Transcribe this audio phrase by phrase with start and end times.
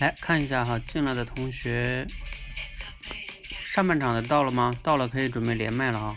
[0.00, 2.06] 来看一下哈，进来的同学，
[3.66, 4.74] 上半场的到了吗？
[4.82, 6.14] 到了可以准备连麦了啊。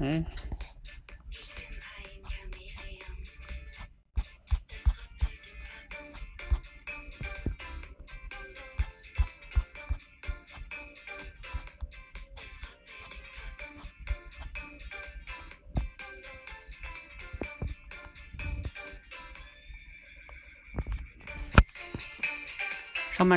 [0.00, 0.22] 嗯。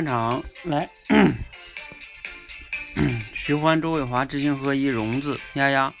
[0.00, 0.88] 半场来，
[3.34, 5.92] 徐欢、周伟华、知行合一、荣字、丫丫，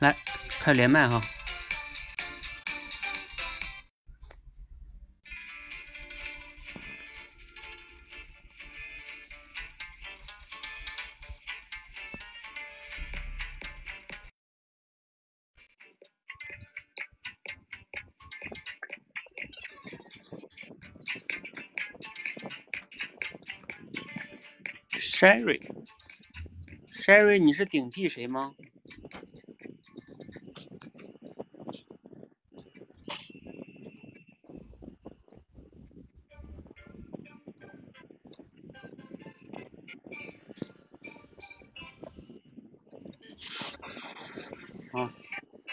[0.00, 0.16] 来
[0.60, 1.22] 开连麦哈。
[25.26, 28.54] Sherry，Sherry，你是顶替谁吗？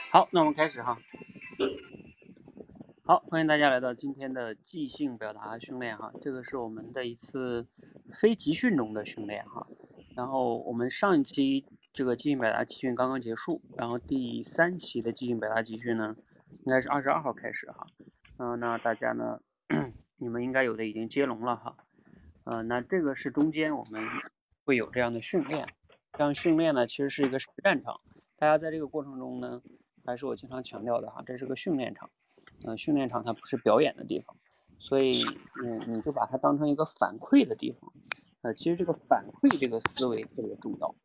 [0.09, 0.97] 好，那我们开始哈。
[3.03, 7.67] 好，欢迎大家来到今天的即兴表达训练哈，这个是我们的一次。
[8.13, 9.67] 非集训中的训练哈，
[10.15, 16.15] 然后我们上一期这个即兴表达集训刚刚结束，然后第三期的即兴表达集训呢，
[16.65, 17.87] 应该是二十二号开始哈，
[18.37, 19.39] 嗯，那大家呢，
[20.17, 21.75] 你们应该有的已经接龙了哈，
[22.45, 24.01] 嗯，那这个是中间我们
[24.63, 25.67] 会有这样的训练，
[26.13, 27.99] 这样训练呢其实是一个实战场，
[28.37, 29.61] 大家在这个过程中呢，
[30.05, 32.09] 还是我经常强调的哈，这是个训练场，
[32.65, 34.35] 嗯，训练场它不是表演的地方。
[34.79, 35.13] 所以，
[35.63, 37.92] 嗯，你就把它当成一个反馈的地方，
[38.43, 40.95] 呃，其实这个反馈这个思维特别重要，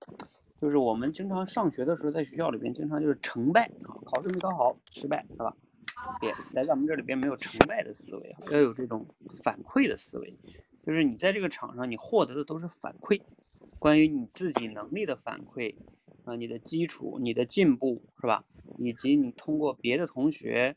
[0.60, 5.56] 就是我们经常上学的时候，在学校里边经常就是成败啊，考试没考好，失败是吧？
[6.20, 9.06] 别来咱们这里边没有成败的思维，要有这种
[9.42, 10.36] 反馈的思维，
[10.84, 13.20] 就是你在这个场上你获得的都是反馈，
[13.78, 15.76] 关于你自己能力的反馈，
[16.24, 18.44] 啊，你的基础、你的进步是吧？
[18.78, 20.74] 以及你通过别的同学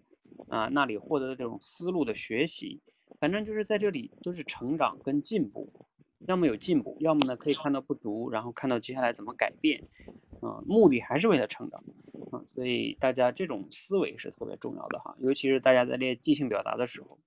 [0.48, 2.82] 啊那里获得的这种思路的学习。
[3.20, 5.71] 反正就是在这里都是成长跟进步，
[6.28, 9.82] 要么有进步，要么呢可以看到不足，然后看到接下来怎么改变，
[10.42, 11.84] 啊，目的还是为了成长，
[12.32, 17.20] 啊，所以大家这种思维是特别重要的哈，尤其是大家在练即兴表达的时候，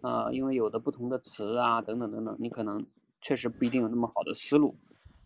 [0.00, 2.86] 啊，因为有的不同的词啊等等等等，你可能
[3.20, 4.76] 确实不一定有那么好的思路，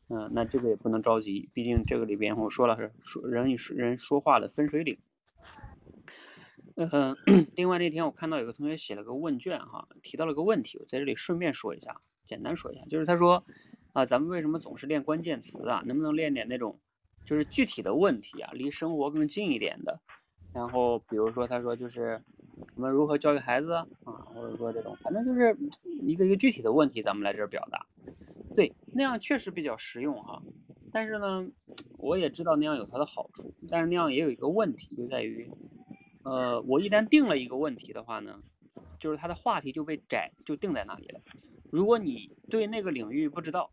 [0.09, 4.99] 嗯，那这个也不能着急，毕竟这个里边我说了是说人与人说话的分水岭。
[6.77, 7.17] 嗯，
[7.55, 13.45] 另外那天我看到有个同学写了个问卷哈，提到了个问题，我在这里顺便说一下，简单说一下，就是他说
[13.93, 15.83] 啊，咱们为什么总是练关键词啊？
[15.87, 16.79] 能不能练点那种
[17.25, 20.01] 就是具体的问题啊，离生活更近一点的？
[20.53, 22.23] 然后比如说他说就是
[22.77, 25.57] 我们如何教育孩子啊，或者说这种，反正就是
[26.03, 27.87] 一个一个具体的问题，咱们来这儿表达。
[28.55, 30.41] 对，那样确实比较实用哈。
[30.93, 31.45] 但是呢，
[31.99, 35.51] 我也知道那样有它的好处，但是那样也有一个问题，就在于。
[36.23, 38.41] 呃，我一旦定了一个问题的话呢，
[38.99, 41.21] 就是它的话题就被窄，就定在那里了。
[41.75, 43.69] 如果你对那个领域不知道，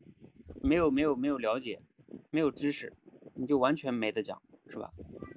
[0.63, 1.83] 没有没有没有了解，
[2.31, 2.92] 没有知识，
[3.36, 4.89] 你就完全没得讲，是吧？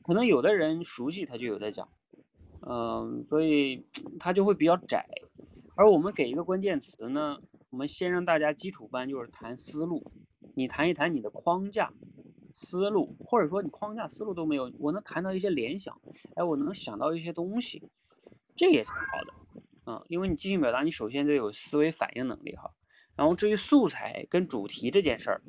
[0.03, 1.87] 可能有的人熟悉，他就有的讲，
[2.67, 3.85] 嗯，所以
[4.19, 5.07] 他就会比较窄。
[5.77, 7.37] 而我们给一个关键词呢，
[7.69, 10.03] 我们先让大家基础班就是谈思路，
[10.55, 11.93] 你谈一谈你的框架。
[12.55, 16.01] 思路，或者说你框架思路都没有，我能谈到一些联想，
[16.35, 17.83] 哎，我能想到一些东西，
[18.57, 19.35] 这也挺好的，
[19.87, 22.71] 嗯，因为你即兴表达，你首先得有思维反应能力哈。
[23.17, 25.43] 然后至于素材跟主题这件事儿，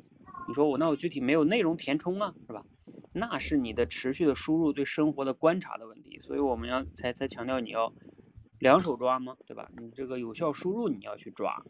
[0.46, 2.64] 你说我那我具体没有内容填充啊，是吧？
[3.12, 7.92] 那是你的持续的输入对生活的观察的问题，所以我们要才才强调你要
[8.58, 9.70] 两手抓嘛，对吧？
[9.78, 11.64] 你这个有效输入你要去抓，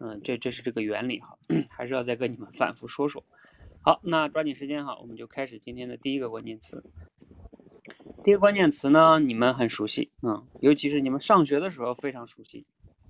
[0.00, 1.38] 嗯，这这是这个原理哈，
[1.70, 3.24] 还是要再跟你们反复说说。
[3.80, 6.82] 好，那抓紧时间哈，我们就开始今天的第一个关键词。
[8.22, 12.66] 第一个关键词呢，你们很熟悉，嗯，尤其是你们上学的时候非常熟悉，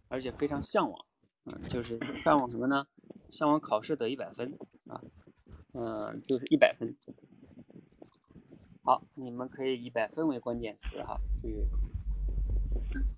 [0.09, 1.07] 而且非常向往，
[1.47, 2.87] 嗯，就是向往什么呢？
[3.31, 4.57] 向往考试得一百分
[4.87, 5.01] 啊，
[5.73, 6.95] 嗯，就是一百分。
[8.83, 11.67] 好，你们可以以百分为关键词哈，去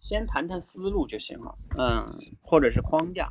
[0.00, 3.28] 先谈谈思路就行了，嗯，或者是框架。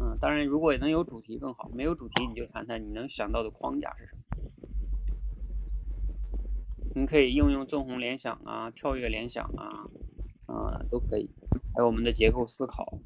[0.00, 1.68] 嗯，当然，如果能有主题更好。
[1.74, 4.19] 没有主题，你就谈谈你能想到的框架是什么。
[6.94, 9.88] 你可以应用纵横联想啊，跳跃联想啊，
[10.46, 11.30] 啊，都可以。
[11.74, 12.98] 还有我们的结构思考。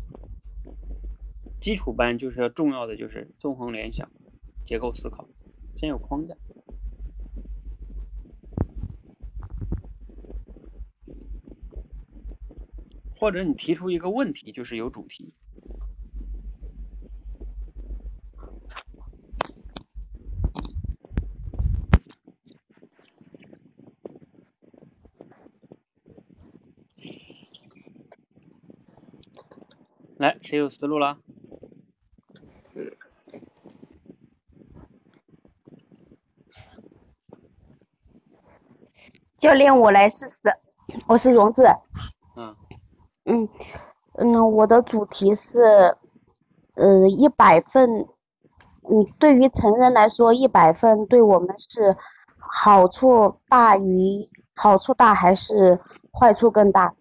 [1.61, 4.11] 基础班就是要重要的就是纵横联想、
[4.67, 5.29] 结构思考，
[5.75, 6.35] 先有框架。
[13.17, 15.35] 或者你提出一个问题，就是有主题。
[30.25, 31.19] 来，谁有思路了？
[39.37, 40.41] 教练，我来试试。
[41.09, 41.67] 我是荣子。
[42.37, 42.57] 嗯。
[43.27, 43.49] 嗯
[44.15, 45.61] 嗯，我的主题是，
[46.77, 48.09] 呃，一百份。
[48.89, 51.95] 嗯，对于成人来说，一百份对我们是
[52.39, 55.79] 好处大于好处大还是
[56.19, 56.95] 坏处更大？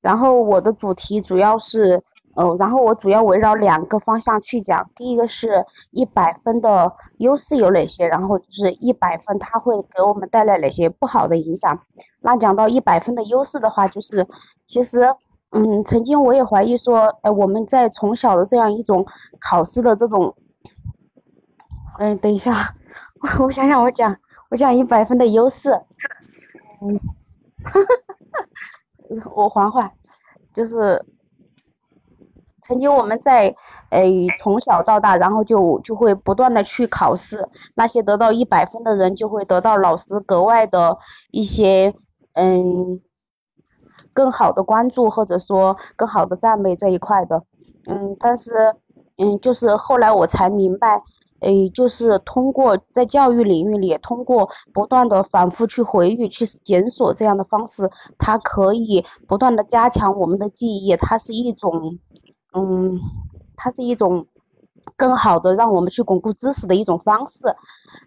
[0.00, 2.02] 然后我的主题主要是，
[2.34, 4.90] 呃，然后我主要围绕两个方向去讲。
[4.96, 8.06] 第一个是一百分的优势有哪些？
[8.06, 11.80] 然后就是一百分它会给我们带来哪些不好的影响？
[12.20, 14.26] 那讲到一百分的优势的话，就是
[14.64, 15.14] 其实。
[15.52, 19.04] 嗯，曾经我也怀疑说，哎，我们在从小的这样一种
[19.40, 20.32] 考试的这种，
[21.98, 22.72] 嗯，等一下，
[23.20, 24.16] 我我想想，我讲
[24.50, 25.72] 我讲一百分的优势，
[26.80, 27.00] 嗯，
[29.34, 29.90] 我缓缓，
[30.54, 31.04] 就是
[32.70, 33.52] 曾经我们在
[33.88, 34.04] 哎
[34.38, 40.96] 从小到大，然后就就会不断的去考试，那些得到一百分的人就会得到老师格外的
[41.32, 41.92] 一些
[42.34, 43.00] 嗯。
[44.12, 47.42] 更好的关注或者说更好的赞美这一块的，
[47.86, 48.74] 嗯，但是，
[49.18, 51.00] 嗯，就是后来我才明白，
[51.40, 57.88] 诶，就是通过在教育领域里，通过不断的反复去回忆、去检索这样的方式，
[58.18, 61.96] 它可以不断的加强我们的记忆，它是一种，
[62.54, 62.98] 嗯，
[63.56, 64.26] 它是一种
[64.96, 67.54] 更好的让我们去巩固知识的一种方式。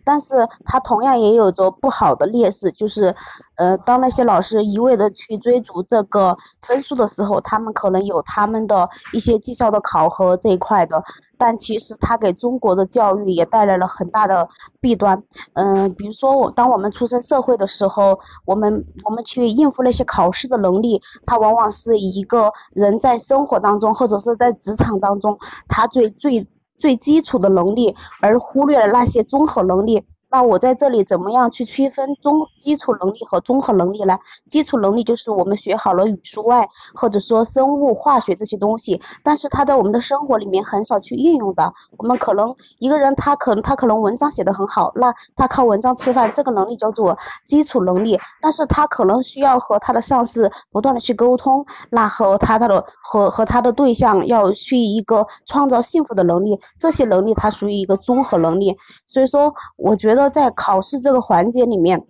[0.05, 0.35] 但是
[0.65, 3.15] 它同样也有着不好的劣势，就是，
[3.55, 11.01] 呃，当那些老师一味的去追逐这个分数的时候，他们可能有他们的一些绩效的考核这一块的，
[11.43, 14.47] 但其实它给中国的教育也带来了很大的
[14.79, 15.21] 弊端。
[15.55, 26.47] 嗯，比如说我当我们出身社会的时候，我们我们去应付那些考试的能力，它往往是一个人在生活当中或者是在职场当中，他最最。
[26.79, 30.03] 最基础的能力，而忽略了那些综合能力。
[30.33, 34.17] 那我在这里怎么样去区分中基础能力和综合能力呢？
[34.47, 41.71] 基础能力就是我们学好了语数外，或者说生物化学这些东西，但是它在我们的生活里面很少去运用的。
[41.99, 48.19] 我们可能一个人他可能他可能文章写得很好，那他靠文章吃饭，这个能力叫做基础能力。
[48.41, 58.75] 但是他可能需要和他的上司不断的去沟通，那和他他的和和他的对象要去一个创造幸福的能力，这些能力它属于一个综合能力。
[59.05, 60.22] 所以说，我觉得。
[60.29, 62.05] 在考试这个环节里面，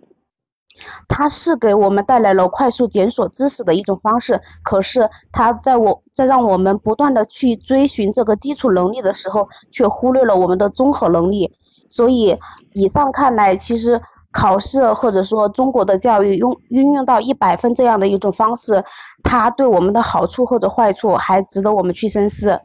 [1.08, 4.40] 它是给我们带来了快速检索知识的一种方式。
[4.62, 11.56] 可是，它在我在让我们不断的去追寻这个基础能力的时候，却忽略了我们的综合能力。
[11.88, 12.36] 所以，
[12.72, 14.00] 以上看来，其实
[14.32, 18.82] 考试或者说中国的教育用运用到一百分这样的一种方式，
[19.22, 22.60] 它对我们的好处或者坏处，还值得我们去深思。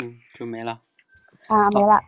[0.00, 0.80] 嗯，就没了。
[1.46, 1.98] 啊，没了。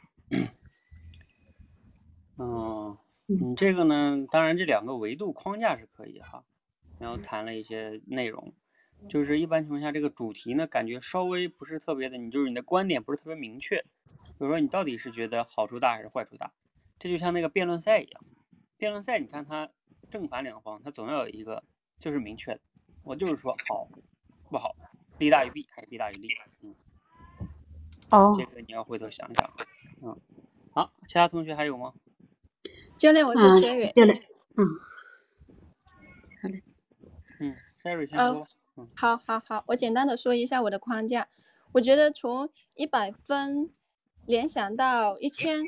[2.43, 4.27] 嗯，你这个呢？
[4.31, 6.43] 当然，这两个维度框架是可以哈，
[6.99, 8.55] 然后谈了一些内容，
[9.11, 16.51] 就是一般情况下，这个主题呢，感觉稍微不是特别的，你就是你的观点不是特别明确，比如说你到底是觉得好处大还是坏处大？
[16.99, 18.25] 这就像那个辩论赛一样，
[18.79, 19.69] 辩论赛你看它
[20.11, 21.63] 正反两方，它总要有一个
[21.99, 22.61] 就是明确的，
[23.05, 23.87] 我就是说好
[24.49, 24.75] 不好，
[25.19, 26.29] 利大于弊还是弊大于利？
[26.63, 26.75] 嗯，
[28.11, 29.51] 哦，这个你要回头想想，
[30.01, 30.17] 嗯，
[30.73, 31.93] 好，其他同学还有吗？
[33.01, 33.91] 教练，我是轩宇。
[33.93, 34.23] 教练，
[34.59, 34.67] 嗯，
[36.43, 36.55] 好的。
[37.41, 38.47] 嗯，Sherry 先说。
[38.77, 41.27] 嗯，好，好，好，我简单的说一下我的框架。
[41.73, 43.71] 我觉得从一百分
[44.27, 45.63] 联想到一千，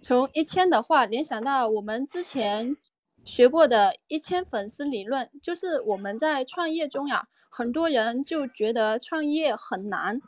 [0.00, 2.76] 从一千的话联想到我们之前
[3.24, 10.22] 学过的一千粉丝理论，就是我们在创业中呀，很多人就觉得创业很难，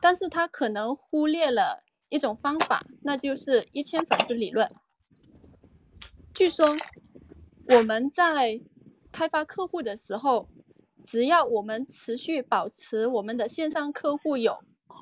[0.00, 4.70] 但是他可能忽略了一种方法，那就是一千粉丝理论。
[6.36, 6.76] 据说
[7.66, 8.60] 我们在
[9.10, 10.50] 开发客户的时候，
[11.02, 14.58] 只要我们持续保持我们的线上客户有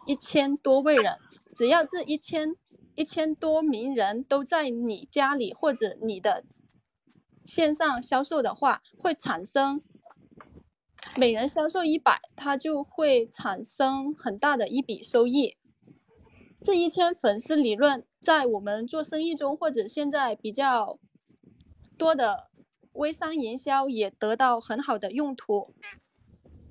[0.06, 1.16] 一千多位人，
[1.52, 2.54] 只要这一千
[2.94, 6.44] 一千多名人都在你家里或者你的
[7.44, 9.82] 线上销售的话，会产生
[11.16, 15.56] 每人销售一百，它就会产生很大的一笔收益。
[16.60, 21.00] 这一千粉丝理论在我们做生意中，或者现在比较
[21.96, 22.50] 多的
[22.92, 25.74] 微商营销也得到很好的用途。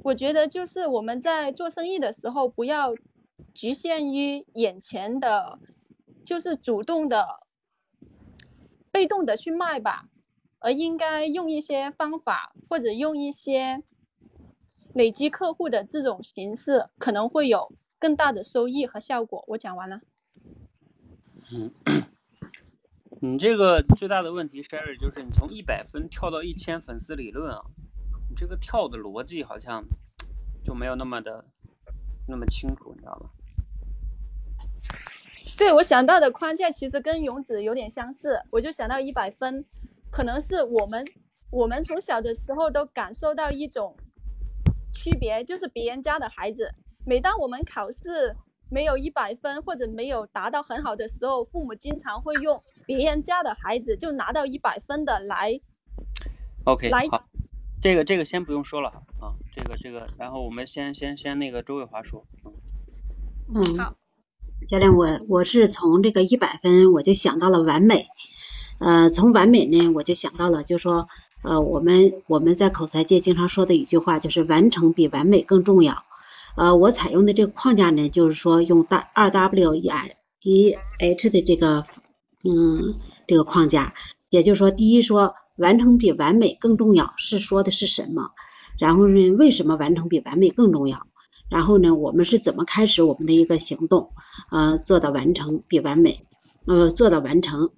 [0.03, 2.93] 我觉得就是我们在做生意的时候，不要
[3.53, 5.57] 局限于眼前的，
[6.25, 7.41] 就是主动的、
[8.91, 10.09] 被动的去卖吧，
[10.59, 13.81] 而应该用一些方法，或者用一些
[14.93, 19.43] 累积客户的这种形式，可能会有更大的收益和效果。
[19.49, 20.01] 我讲完了。
[21.51, 21.71] 嗯，
[23.25, 27.61] 你这个最大的问题，Sherry，就是你从一百分跳到一千粉丝理论啊。
[28.29, 29.81] 你这个跳的逻辑好像
[30.61, 31.45] 就没有那么的
[32.27, 33.29] 那么清楚，你知道吗？
[35.57, 39.63] 对我想到的框架其实跟勇子有点相似，我就想到一百分，
[40.11, 41.07] 可能是我们
[41.49, 43.95] 我们从小的时候都感受到一种
[44.93, 46.69] 区别，就是别人家的孩子，
[47.05, 48.35] 每当我们考试
[48.69, 55.59] 没有一百分或者没有达到很好的时候，父母经常会用别人家的孩子就拿到一百分的来
[56.65, 57.25] OK 来好。
[57.81, 62.25] 这个这个先不用说了啊，这个这个，然后我们先先先那个周卫华说，
[63.53, 63.95] 嗯，嗯好，
[64.69, 68.07] 教练，我我是从这个一百分我就想到了完美，
[68.79, 71.09] 呃，从完美呢我就想到了，就说
[71.41, 76.05] 呃我们我们在口才界经常说的一句话就是完成比完美更重要，
[76.55, 81.85] 呃，我采用的这个框架呢就是说用大二 W E I E H 的这个
[82.43, 83.93] 嗯这个框架，
[84.29, 85.35] 也就是说第一说。
[85.55, 88.31] 完成比完美更重要是说的是什么？
[88.79, 91.05] 然后呢，为什么完成比完美更重要？
[91.47, 94.09] 然后呢，我们是怎么开始我们的一个行动？
[94.49, 96.25] 呃，做到完成比完美，
[96.65, 97.69] 呃，做到完成。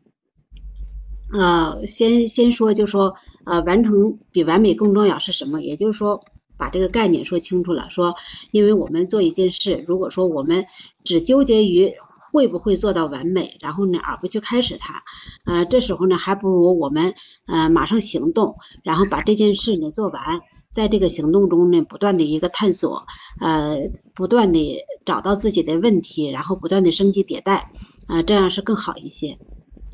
[1.34, 5.62] 呃，先先说就说呃，完成比完美更重要是什么？
[5.62, 6.24] 也就是说，
[6.58, 7.90] 把这个概念说清楚了。
[7.90, 8.16] 说，
[8.52, 10.66] 因为我们做一件事，如果说我们
[11.04, 11.92] 只纠结于
[12.36, 15.04] 会不会做到完美，然后呢，而不去开始它，
[15.46, 17.14] 呃，这时候呢，还不如我们
[17.48, 20.42] 呃马上行动，然后把这件事呢做完，
[20.74, 23.06] 在这个行动中呢，不断的一个探索，
[23.40, 27.72] 呃，不断的找到自己的问题，然后不断的升级迭代，
[28.08, 29.40] 啊、这样是更好一些。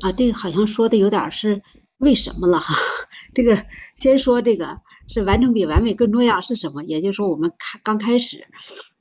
[0.00, 1.62] 啊，这个好像说的有点是
[1.96, 2.74] 为什么了哈？
[3.34, 4.80] 这个先说这个
[5.12, 6.82] 是完成比完美更重要是什么？
[6.82, 8.46] 也就是说我们开刚开始，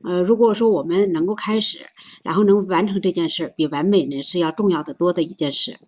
[0.04, 1.86] 呃，如果说我们能够开始，
[2.22, 5.80] 然后能完成这件事，比完美呢是要重要的多的一件事。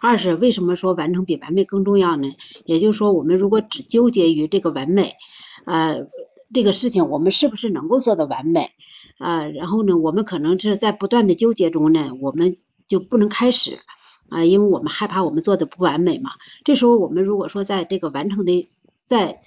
[0.00, 2.32] 二是为什么说完成比完美更重要呢？
[2.64, 5.16] 也就是说，我们如果只纠结于这个完美，
[5.66, 6.06] 呃，
[6.54, 8.70] 这个事情我们是不是能够做到完美？
[9.18, 12.56] 啊、然后呢，我们可能是在不断的纠结中呢，我们
[12.88, 13.78] 就不能开始。
[14.30, 16.30] 啊，因为我们害怕我们做的不完美嘛。
[16.64, 18.70] 这时候我们如果说在这个完成的，
[19.10, 19.42] 在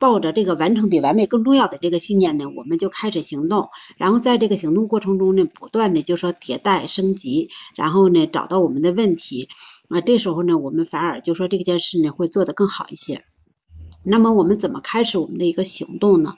[0.00, 3.68] 抱着这个完成比完美更重要的这个信念呢，我们就开始行动。
[3.96, 9.48] 然后在这个行动过程中呢，不断的就说迭代升级，然后呢找到我们的问题。
[9.88, 13.22] 啊，这时候呢，我们反而就说这件事呢会做得更好一些。
[14.02, 16.34] 那么我们怎么开始我们的一个行动呢？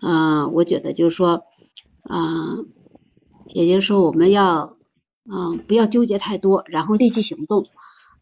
[0.00, 1.42] 嗯、我觉得就是说，
[2.08, 2.68] 嗯、
[3.48, 4.78] 也就是说我们要。
[5.24, 7.68] 嗯，不要纠结太多，然后立即行动，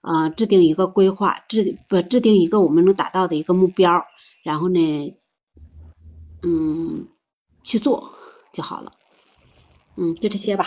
[0.02, 4.07] 呃，制定一个规划，制不制定一个我们能达到的一个目标，
[4.42, 5.16] 然后呢，
[6.42, 7.09] 嗯，
[7.64, 8.14] 去做
[8.52, 8.92] 就好了。
[9.97, 10.64] 嗯，就这些吧。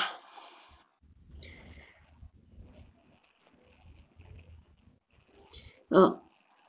[5.89, 6.21] 呃，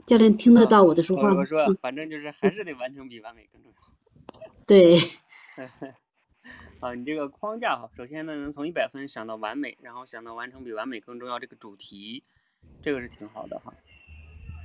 [0.06, 1.34] 教练听得到我的说话吗？
[1.36, 3.78] 我我说嗯，反正就是还是得完成比完美更重要。
[4.66, 4.98] 对，
[6.80, 12.24] 啊，你这个框架哈，首先呢，能从一百分想到完美，然后想到完成比完美更重要这个主题，
[12.82, 13.72] 这个是挺好的哈。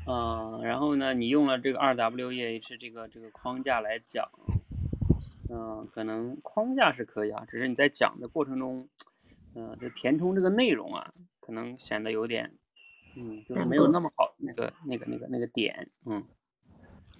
[0.05, 4.27] 嗯、然后呢，你用了这个二 W E H 这个这个框架来讲，
[5.49, 8.89] 嗯、可能框架是可以啊，只是你在讲的过程中，
[9.53, 12.55] 嗯、就填充这个内容啊，可能显得有点，
[13.15, 16.25] 嗯，就是没有那么好那个那个那个那个点，嗯，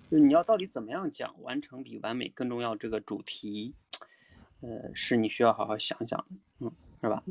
[0.09, 3.75] 就你要到底怎么样讲完成比完美更重要这个主题，
[4.61, 6.71] 呃，是你需要好好想想的，嗯，
[7.01, 7.23] 是吧？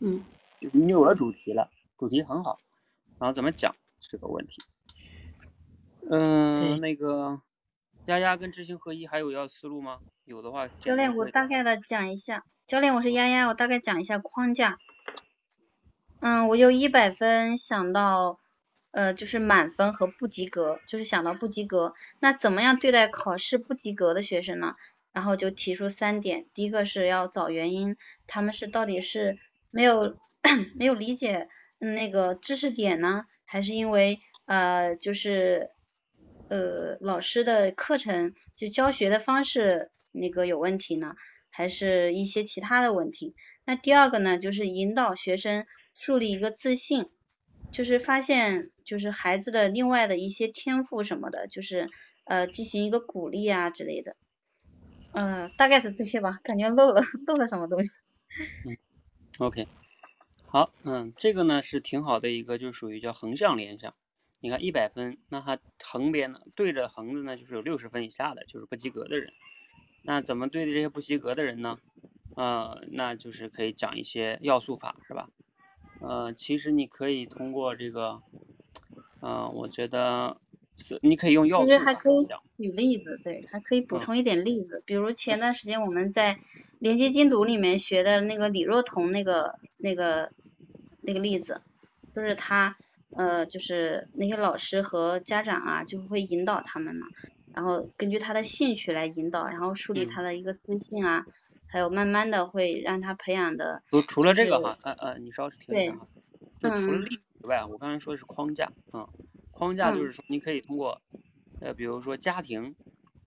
[0.00, 0.24] 嗯
[0.60, 2.58] 就是你有了主题了，主题很好，
[3.18, 4.56] 然后怎么讲是个问题。
[6.10, 7.40] 嗯、对那个
[8.06, 9.98] 丫丫跟知行合一还有要思路吗？
[10.24, 12.44] 有的话，教练，我大概的讲一下。
[12.66, 14.78] 教练，我是丫丫，我大概讲一下框架。
[16.20, 18.40] 嗯，我有一百分想到，
[18.90, 21.94] 呃，就是满分和不及格，就是想到不及格。
[22.20, 24.74] 那怎么样对待考试不及格的学生呢？
[25.12, 27.96] 然后就提出三点，第一个是要找原因，
[28.26, 29.38] 他们是到底是
[29.70, 30.16] 没有
[30.76, 31.48] 没有理解嗯
[31.78, 35.70] 那个知识点呢，还是因为呃就是
[36.48, 41.14] 呃老师的课程就教学的方式那个有问题呢，
[41.50, 43.34] 还是一些其他的问题？
[43.64, 47.10] 那第二个呢，就是引导学生树立一个自信，
[47.72, 51.88] 就是发现就是孩子的另外的一些天赋什么的，就是
[52.24, 54.16] 呃进行一个鼓励啊之类的。
[55.12, 58.00] 嗯，大概是这些吧，感觉漏了 漏了什么东西。
[58.66, 58.76] 嗯
[59.38, 59.66] ，OK，
[60.50, 63.92] 好，嗯，这个呢是挺好的一个，就属于叫横向联想。
[64.40, 69.30] 你看一百分，那它横边呢对着横的呢就是有六十分以下的，就是不及格的人。
[70.04, 71.78] 那怎么对的这些不及格的人呢？
[72.34, 75.28] 呃，那就是可以讲一些要素法，是吧？
[76.00, 78.22] 呃，其实你可以通过这个，
[79.20, 80.40] 呃，我觉得
[80.78, 82.28] 是你可以用要素其实还可以。
[82.56, 84.00] 举例子，对，还可以补嗯。
[84.00, 86.38] 充一点例子，比如前段时间我们在
[86.78, 90.32] 连接精读里面学的那个李若彤那个那个
[91.00, 91.62] 那个例子，
[92.12, 92.76] 就是他
[93.12, 97.06] 呃就是那些老师和家长啊就会引导他们嘛，
[97.52, 100.06] 然后根据他的兴趣来引导，然后树立嗯。
[100.06, 101.26] 他的一个自信啊，
[101.66, 106.08] 还有慢慢的会让他培养的除除了这个哈，呃呃，你稍停一下对哈，
[106.58, 107.04] 就除了嗯。
[107.04, 109.08] 例子以外，我刚才说的是框架，嗯，
[109.58, 111.02] 框架就嗯是说你可以通过，
[111.60, 112.76] 呃，比如说家庭，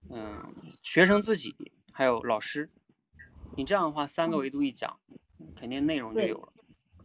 [0.10, 0.42] 嗯，
[0.82, 1.54] 学生自己，
[1.92, 2.70] 还有老师，
[3.58, 4.98] 你这样的话三个维度一讲，
[5.58, 6.54] 肯定内容就有了。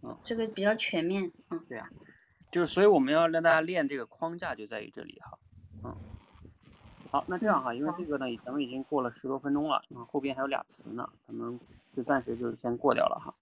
[0.05, 1.91] 嗯这个比较全面，嗯对呀
[2.53, 5.37] 就是所以我们要让大家练这个框架，就在于这里哈，
[5.83, 5.97] 嗯。
[7.11, 11.59] 好，那这样哈，因为这个呢，咱们已经过了十多分钟了，嗯，后边还有俩词呢，咱们
[11.93, 13.35] 就暂时就先过掉了哈。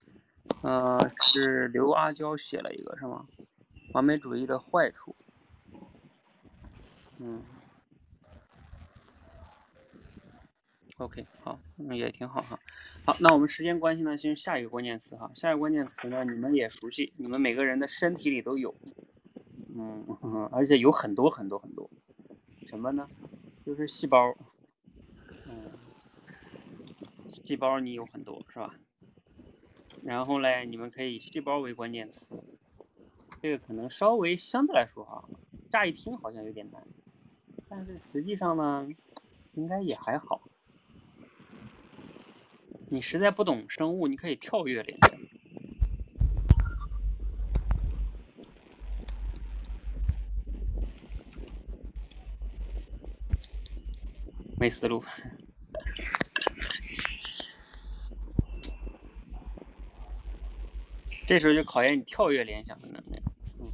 [0.62, 0.98] 呃，
[1.34, 3.26] 是刘阿娇写了一个是吗？
[3.92, 5.14] 完美主义的坏处。
[7.18, 7.42] 嗯。
[10.98, 12.58] OK，好，那，也挺好哈。
[13.04, 15.28] 好，那我们时间关系呢，进入下一个关键词哈。
[15.34, 18.72] 下一个关键词呢，你们也熟悉，你们每个人的身体里都有，
[19.74, 20.06] 嗯，
[20.52, 21.90] 而且有很多很多很多。
[22.64, 23.08] 什么呢？
[23.66, 24.36] 就是细胞，
[25.48, 25.72] 嗯，
[27.28, 28.76] 细胞你有很多是吧？
[30.04, 32.26] 然后嘞，你们可以以细胞为关键词，
[33.42, 35.28] 这个可能稍微相对来说哈，
[35.68, 36.86] 乍一听好像有点难，
[37.76, 38.86] 但是实际上呢，
[39.54, 40.40] 应该也还好。
[42.88, 45.10] 你实在不懂生物，你可以跳跃联想。
[54.56, 55.02] 没思路。
[61.26, 63.20] 这时候就考验你跳跃联想的能力。
[63.58, 63.72] 嗯，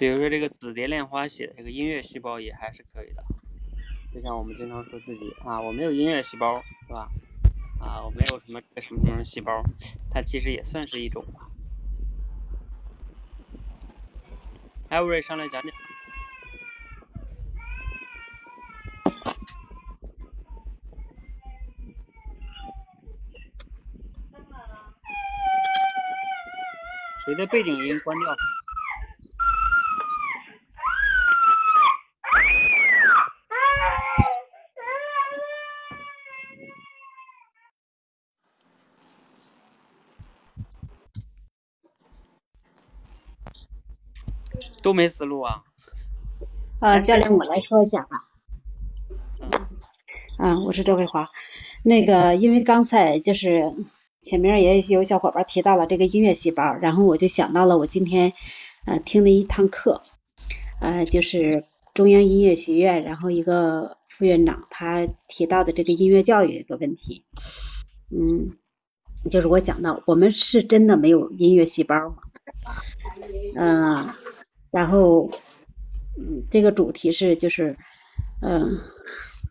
[0.00, 3.22] 比如说这个紫蝶恋花写的这个音乐细胞也还是可以的。
[4.14, 7.06] 就像我们经常说自己啊，我没有音乐细胞，是吧？
[7.78, 9.62] 啊，我没有什么什么什么细胞，
[10.10, 11.50] 它其实也算是一种吧。
[14.88, 15.70] 艾瑞上来讲讲。
[27.26, 28.34] 谁的背景音关掉？
[44.82, 45.62] 都没思路啊！
[46.80, 48.24] 呃，教练，我来说一下吧。
[50.38, 51.28] 嗯，我是周慧华。
[51.82, 53.74] 那个， 因为刚才就是
[54.22, 58.32] 前面也有小伙伴提到了这个音乐细胞，然后我就想到了我今天
[58.86, 60.02] 呃听的一堂课，
[60.80, 67.24] 呃，就是中央音乐学院，然后一个副院长他提到的这个音乐教育一个问题。
[68.10, 68.56] 嗯，
[69.30, 72.16] 就是我讲到，我们是真的没有音乐细胞吗？
[73.56, 74.08] 嗯、
[74.70, 75.30] 然后，
[76.16, 77.76] 嗯，这个主题是就是，
[78.40, 78.78] 嗯、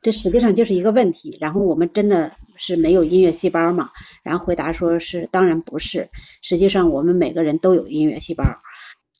[0.01, 1.37] 这实际上就是一个问题。
[1.41, 3.89] 然后我们真的是没有音乐细胞吗？
[4.23, 6.09] 然后回答说是，当然不是。
[6.41, 8.45] 实际上我们每个人都有音乐细胞，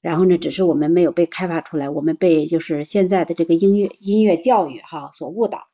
[0.02, 5.68] 然后呢，只是我们没有被开发出来，我们被就是现在的这个音乐音乐教育哈所误导。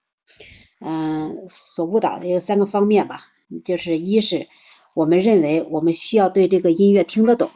[0.79, 3.21] 嗯、所误导的有三个方面吧，
[3.63, 4.47] 就是一是
[4.93, 7.49] 我们认为我们需要对这个音乐听得懂。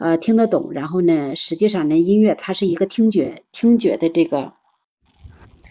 [0.00, 4.54] 呃，听得懂，然后呢，实际上呢，音乐它是一个听觉听觉的这个，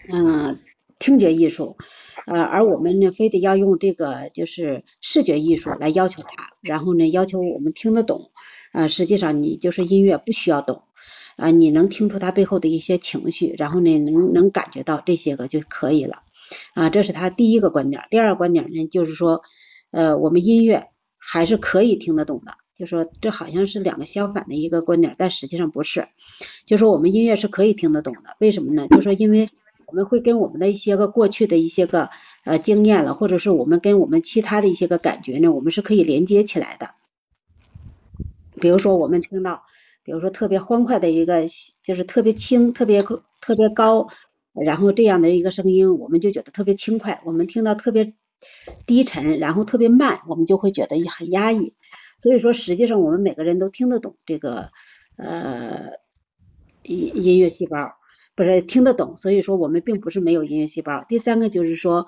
[0.08, 0.60] 嗯，
[1.00, 1.76] 听觉艺术，
[2.26, 8.30] 呃，而我们呢，非得要用这个就是视觉艺术来要求它，然后呢，要求我们听得懂，
[8.72, 10.84] 呃，实际上你就是音乐不需要懂，
[11.34, 16.22] 啊，你能听出他背后的一些情绪，然后呢，能能感觉到这些个就可以了。
[16.74, 18.04] 啊，这是他第一个观点。
[18.10, 19.42] 第二个观点呢，就是说，
[19.90, 20.86] 呃，我们音乐
[21.18, 22.54] 还是可以听得懂的。
[22.80, 26.08] 就说这好像是两个相反的一个观点，但实际上不是。
[26.64, 28.88] 就说我们音乐是可以听得懂的，为什么呢？
[28.88, 29.50] 就说因为
[29.84, 32.08] 我们会跟我们的一些个过去的一些个
[32.42, 36.92] 呃经验了，或者是我们跟我们其他的一些个感觉呢，我们是可以连接起来的。
[38.58, 39.64] 比如说我们听到，
[40.02, 41.42] 比如说特别欢快的一个，
[41.82, 44.08] 就是特别轻、特别特别高，
[44.54, 48.14] 然后这样的一个声音，我们就觉得特别轻快；我们听到特别
[48.86, 51.74] 低沉，然后特别慢，我们就会觉得很压抑。
[52.20, 54.70] 所以说，实际上我们每个人都听得懂这个
[55.16, 55.94] 呃
[56.82, 57.94] 音音乐细胞，
[58.36, 59.16] 不是听得懂。
[59.16, 61.04] 所以说，我们并不是没有音乐细胞。
[61.08, 62.06] 第三个就是说，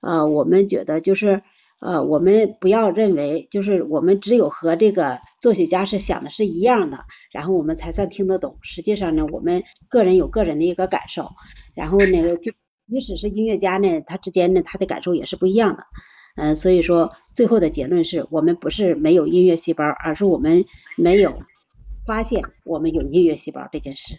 [0.00, 1.42] 呃，我们觉得就是
[1.78, 8.58] 呃，我们不要认为就是我们只有和这个作曲家是想的是一样的，然后我们才算听得懂。
[8.62, 11.30] 实际上呢，我们个人有个人的一个感受，
[11.74, 12.52] 然后那个，就
[12.88, 15.84] 即使是音乐家呢，他之间呢，他的感受也是不一样的。
[16.34, 20.64] 嗯，所以说最后的结论是我们不是没有音乐细胞，而是我们
[20.96, 21.42] 没有
[22.06, 24.16] 发现我们有音乐细胞这件事。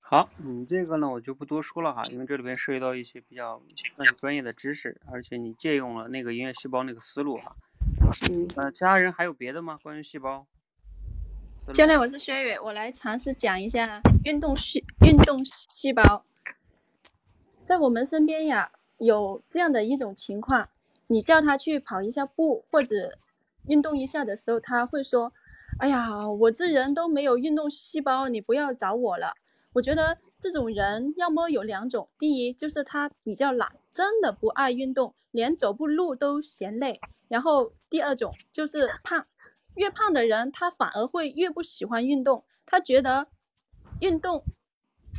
[0.00, 3.60] 好，你这个呢我就不多说了哈，因为这里边涉及到一些比较
[3.94, 7.52] 算是专业的知识，而且你借用了那个音乐细胞那个思路哈。
[8.30, 8.48] 嗯。
[8.56, 9.78] 呃，其他人还有别的吗？
[9.82, 10.46] 关于细胞？
[11.74, 16.24] 教练，我是薛宇，我来尝试讲一下运动细运动细胞，
[17.62, 18.70] 在我们身边呀。
[18.98, 20.68] 有这样的一种情况，
[21.06, 23.18] 你叫他去跑一下步或者
[23.66, 25.32] 运动一下的时候，他会说
[25.78, 29.32] ：“哎呀，我这人都没有运动细胞，你不要找我了。”
[29.74, 39.26] 我觉得这种人要么有两种：第一，就是他比较懒，真的不爱运动，连走步路都嫌累；然后第二种就是胖，
[39.74, 43.28] 越胖的人他反而会越不喜欢运动，他觉得
[44.00, 44.42] 运动。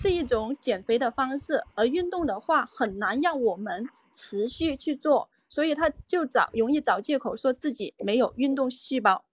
[0.02, 9.26] 是一种减肥的方式，而运动的话很难让我们持续去做，所以他就找容易找借口说自己没有运动细胞。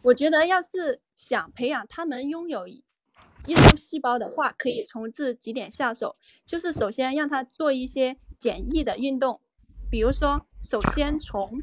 [0.00, 9.42] 我觉得要是想培养他们拥有运动细胞的话，可以从这几点下手，就是首先让他做一些简易的运动，
[9.90, 11.62] 比如说首先从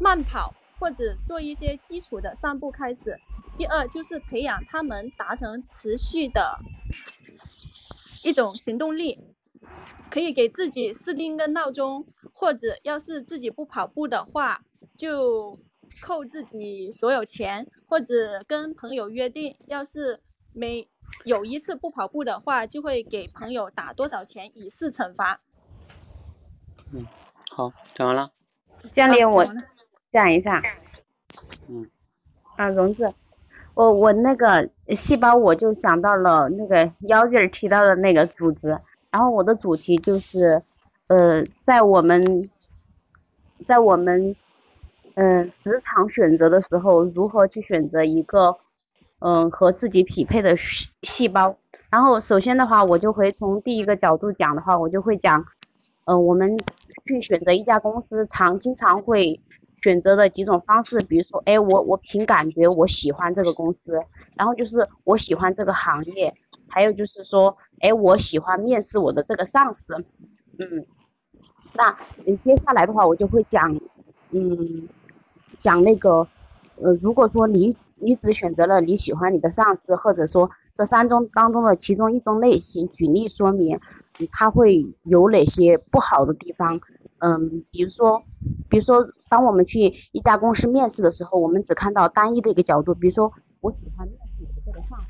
[0.00, 3.20] 慢跑或者做一些基础的散步开始。
[3.56, 6.58] 第二就是培养他们达成持续的
[8.22, 9.20] 一种行动力，
[10.10, 14.64] 可以给自己设定个闹钟，或者要是自己不跑步的话，
[14.96, 15.58] 就
[16.00, 20.20] 扣自己所有钱，或者跟朋友约定，要是
[20.52, 20.88] 每
[21.24, 25.40] 有一次不跑步的话，就会给朋友打多少钱以示惩罚。
[26.92, 27.06] 嗯，
[27.50, 28.32] 好，讲完了。
[28.94, 29.46] 教练，我
[30.10, 30.60] 讲一下。
[31.68, 31.88] 嗯。
[32.56, 33.14] 啊，荣子。
[33.74, 38.78] 我我那个细胞，我就想到了那个妖精提到的那个组织，
[39.10, 40.62] 然后我的主题就是，
[41.06, 42.50] 呃，在我们，
[43.66, 44.36] 在我们，
[45.14, 48.54] 嗯，职场选择的时候，如何去选择一个，
[49.20, 51.56] 嗯，和自己匹配的细细胞。
[51.90, 55.42] 然后首先的话，我就会从第一个角度讲的话，我就会讲，
[56.04, 56.46] 嗯，我们
[57.06, 59.40] 去选择一家公司，常经常会。
[59.82, 64.00] 选择的几种方式，比如说，哎，我我凭感觉我喜欢这个公司，
[64.36, 66.32] 然后就是我喜欢这个行业，
[66.68, 69.94] 还有就是说，哎，我喜欢面试我的这个上司，
[70.58, 70.86] 嗯，
[71.74, 73.74] 那嗯接下来的话我就会讲，
[74.30, 74.88] 嗯，
[75.58, 76.28] 讲那个，
[76.76, 83.80] 呃，如果说你你只选择了你喜欢你的上司，或者说这三种当中的其中一种类型，举例说明，
[84.30, 86.80] 它会有哪些不好的地方。
[87.24, 88.20] 嗯，比如说，
[88.68, 88.96] 比如说，
[89.28, 92.92] 当我们去一家公司面试的时候，我们只看到单一的一个角度。
[92.96, 95.06] 比如说，我喜欢面试的这个上司。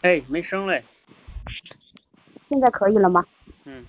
[0.00, 0.82] 哎，没声嘞。
[2.48, 3.22] 现在可以了吗？
[3.66, 3.84] 嗯。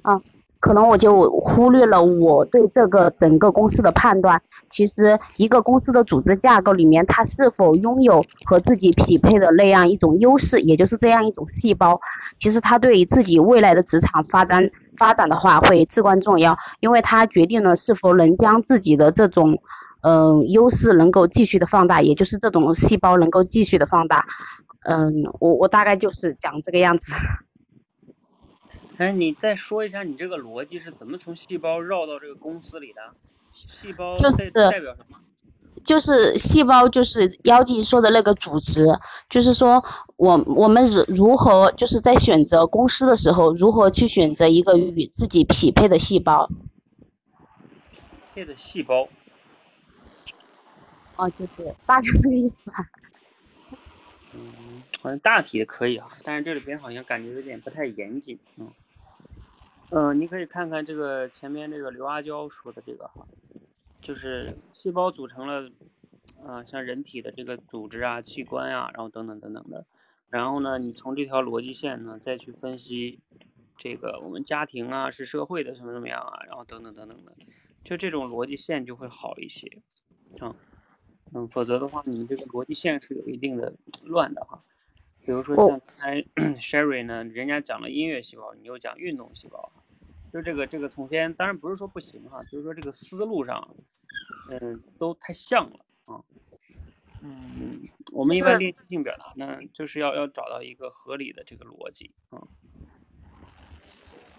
[0.00, 0.18] 啊，
[0.60, 4.40] 可能我就忽略了我对这个整个公司的判断。
[4.72, 12.00] 其实，一个公司的组织架构里面，它是否拥有和自己匹配的那样一种优势，也就是这样一种细胞，
[12.38, 14.70] 其实它对于自己未来的职场发展。
[14.98, 19.62] 发展的话会至关重要，因为它决定了是否能将自己的这种，
[20.02, 24.26] 嗯，优势能够继续的放大，也就是这种细胞能够继续的放大。
[24.82, 27.14] 嗯，我我大概就是讲这个样子。
[28.96, 33.00] 哎，你再说一下你这个逻辑是怎么从细胞绕到这个公司里的？
[33.52, 35.18] 细胞代代表什么？
[35.88, 38.84] 就是细胞，就是妖精说的那个组织，
[39.30, 39.82] 就是说
[40.16, 46.46] 我我们如如何就是在选择公司的时候，如何去选择一个与自己匹配的细胞。
[48.34, 49.08] 配的细胞。
[51.16, 52.86] 哦，就是大概这个意思吧。
[54.34, 58.70] 嗯，好像大体可以啊，但是这里边好像感觉有点不太严谨，嗯。
[59.90, 63.26] 嗯，你可以看看这个前面这个刘阿娇说的这个哈，
[64.00, 65.70] 就是细胞组成了，
[66.44, 69.84] 啊，像人体的这个组织啊、器官啊，然后等等等等的，
[70.30, 73.20] 然后呢，你从这条逻辑线呢再去分析，
[73.76, 77.34] 这个我们家庭啊是社会的什么怎么样啊，然后等等等等的，
[77.84, 79.66] 就这种逻辑线就会好一些，
[80.38, 80.54] 啊，
[81.34, 84.62] 嗯，否则的话，你这个逻辑线是有一定的乱的哈。
[85.24, 86.22] 比如说像刚才
[86.56, 89.70] Sherry 呢，人家讲了音乐细胞，你又讲运动细胞，
[90.32, 93.68] 就这个这个从前当然不是说不行哈，就是说这个思路上，
[94.50, 96.20] 嗯，都太像了啊。
[97.22, 97.80] 嗯，
[98.12, 102.42] 我们一般练即兴表达呢，就是要要找到一个合理的这个逻辑啊。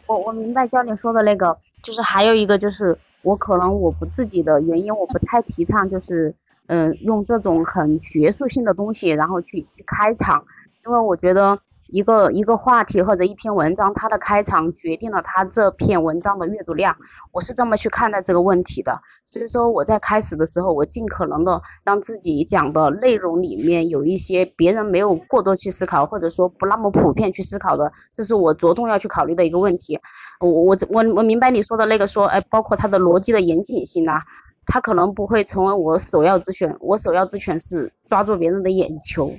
[0.08, 6.34] 我我明白教练说的那个，就是还有一个就是我可能我不自己的原因，我不太提倡就是
[6.68, 10.46] 嗯用这种很学术性的东西，然后去去开场。
[10.86, 11.60] 因为我觉得
[11.92, 16.96] 一个一个话题或者一篇文章，它的开场决定了它这篇文章的阅读量，
[17.32, 19.00] 我是这么去看待这个问题的。
[19.26, 30.00] 所以说我在开始的时候，我尽可能的让自己讲的内容里面有一些别人没有过多去思考，或者说不那么普遍去思考的，这是我着重要去考虑的一个问题。
[30.40, 34.22] 我我我我明白你说的那个说，哎，包括它的逻辑的严谨性啊，
[34.66, 36.76] 它可能不会成为我首要之选。
[36.80, 39.32] 我首要之选是抓住别人的眼球。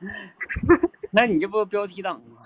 [1.12, 2.42] 那你这不标题党吗？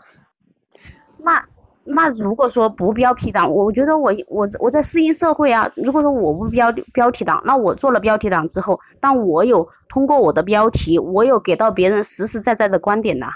[1.19, 1.47] 那
[1.85, 5.71] 那如果说不标题党，我觉得我我我在适应社会啊。
[5.77, 13.29] 如果说我不标标题党，那我做了标题党之后，但我有通过我的标题，我有给到别人实实在在的观点呐。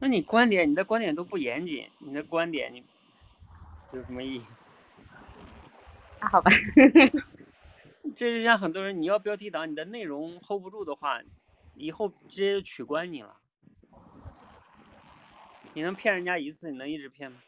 [0.00, 2.82] 那你观点，你的观点都不严谨，你的观点你
[3.92, 4.42] 有什么意义？
[6.20, 6.50] 那 好吧。
[8.16, 11.20] 这就像很多人，你要标题党，你的内容 hold 不住的话。
[11.80, 13.38] 以后直接就取关你了，
[15.72, 17.40] 你能骗人家一次，你能一直骗吗？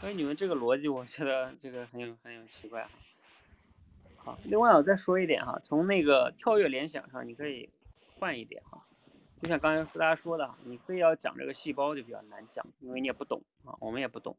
[0.00, 2.90] 所以你们这个逻辑，我觉得这个很有很有奇怪哈。
[4.16, 7.68] 好，另外我再说一点哈，从那个跳跃联想上，你可以
[8.16, 8.86] 换一点哈。
[9.42, 14.36] 就像刚才和大家说的，你非要讲这个细胞就比较难讲，因为你也不懂啊，我们也不懂。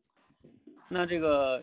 [0.88, 1.60] 那这个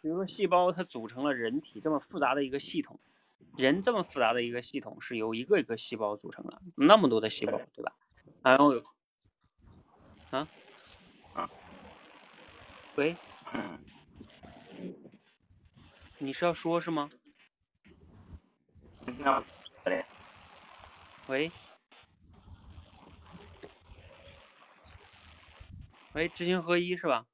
[0.00, 2.98] 比如说细胞它组成了人体这么复杂的一个系统。
[3.56, 7.92] 人这么复杂的一个系统是由一个一个细胞组成的，那么多的细胞，对吧？
[8.42, 8.74] 然后，
[10.30, 10.48] 啊
[11.34, 11.50] 啊，
[12.96, 13.14] 喂，
[16.18, 17.10] 你是要说是吗？
[21.28, 21.52] 喂，
[26.14, 27.26] 喂，知行合一是吧？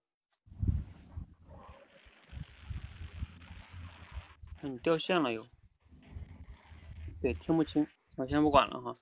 [4.60, 5.46] 你掉线了又。
[7.20, 8.96] 对，听不清，我先不管了哈。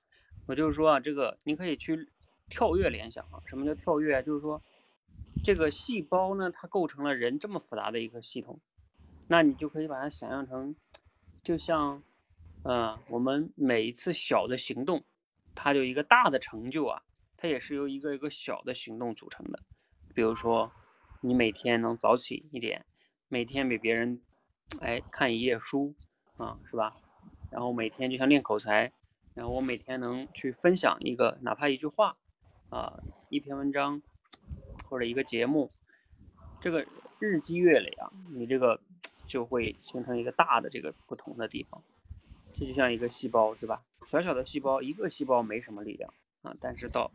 [0.47, 2.09] 我就是说啊，这个你可以去
[2.49, 3.39] 跳跃联想啊。
[3.45, 4.23] 什么叫跳跃？
[4.23, 4.61] 就是说，
[5.43, 8.59] 这个细胞呢，它构成了人这么复杂的一个系统，
[9.27, 10.75] 那你就可以把它想象成，
[11.43, 12.01] 就像，
[12.63, 15.03] 嗯，我们每一次小的行动，
[15.53, 17.03] 它就一个大的成就啊，
[17.37, 19.59] 它也是由一个一个小的行动组成的。
[20.15, 20.71] 比如说，
[21.21, 22.83] 你每天能早起一点，
[23.27, 24.19] 每天比别人，
[24.79, 25.93] 哎，看一页书
[26.37, 26.95] 啊，是吧？
[27.49, 28.91] 然后每天就像练口才，
[29.33, 32.17] 然后我每天能去分享一个哪怕一句话，
[32.69, 34.01] 啊，一篇文章
[34.89, 35.71] 或者一个节目，
[36.59, 36.85] 这个
[37.19, 38.79] 日积月累啊，你这个
[39.25, 41.81] 就会形成一个大的这个不同的地方。
[42.53, 43.83] 这就像一个细胞，对吧？
[44.05, 47.11] 小小的细胞，一个细胞没什么力量啊，但是到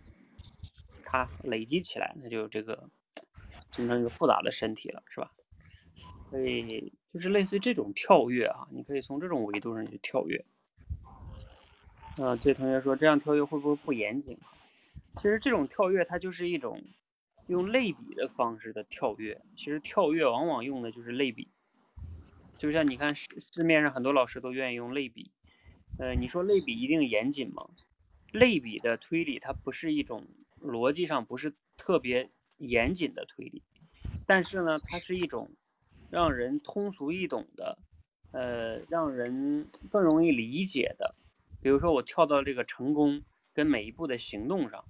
[1.04, 2.88] 它累积起来，那就这个
[3.72, 5.32] 形成一个复杂的身体了，是吧？
[6.32, 10.42] 所以就是类似于这种跳跃啊，你可以从这种维度上去跳跃。
[12.16, 14.38] 啊，这同学说这样跳跃会不会不严谨？
[15.16, 16.82] 其实这种跳跃它就是一种
[17.48, 19.42] 用类比的方式的跳跃。
[19.58, 21.50] 其实跳跃往往用的就是类比，
[22.56, 25.30] 就像你看市市面上很多老师都愿意用类比。
[25.98, 27.68] 呃，你说类比一定严谨吗？
[28.32, 30.26] 类比的推理它不是一种
[30.62, 33.62] 逻辑上不是特别严谨的推理，
[34.26, 35.50] 但是呢，它是一种。
[36.12, 37.78] 让人通俗易懂的，
[38.32, 41.14] 呃，让人更容易理解的。
[41.62, 43.22] 比如说，我跳到这个成功
[43.54, 44.84] 跟每一步的行动上，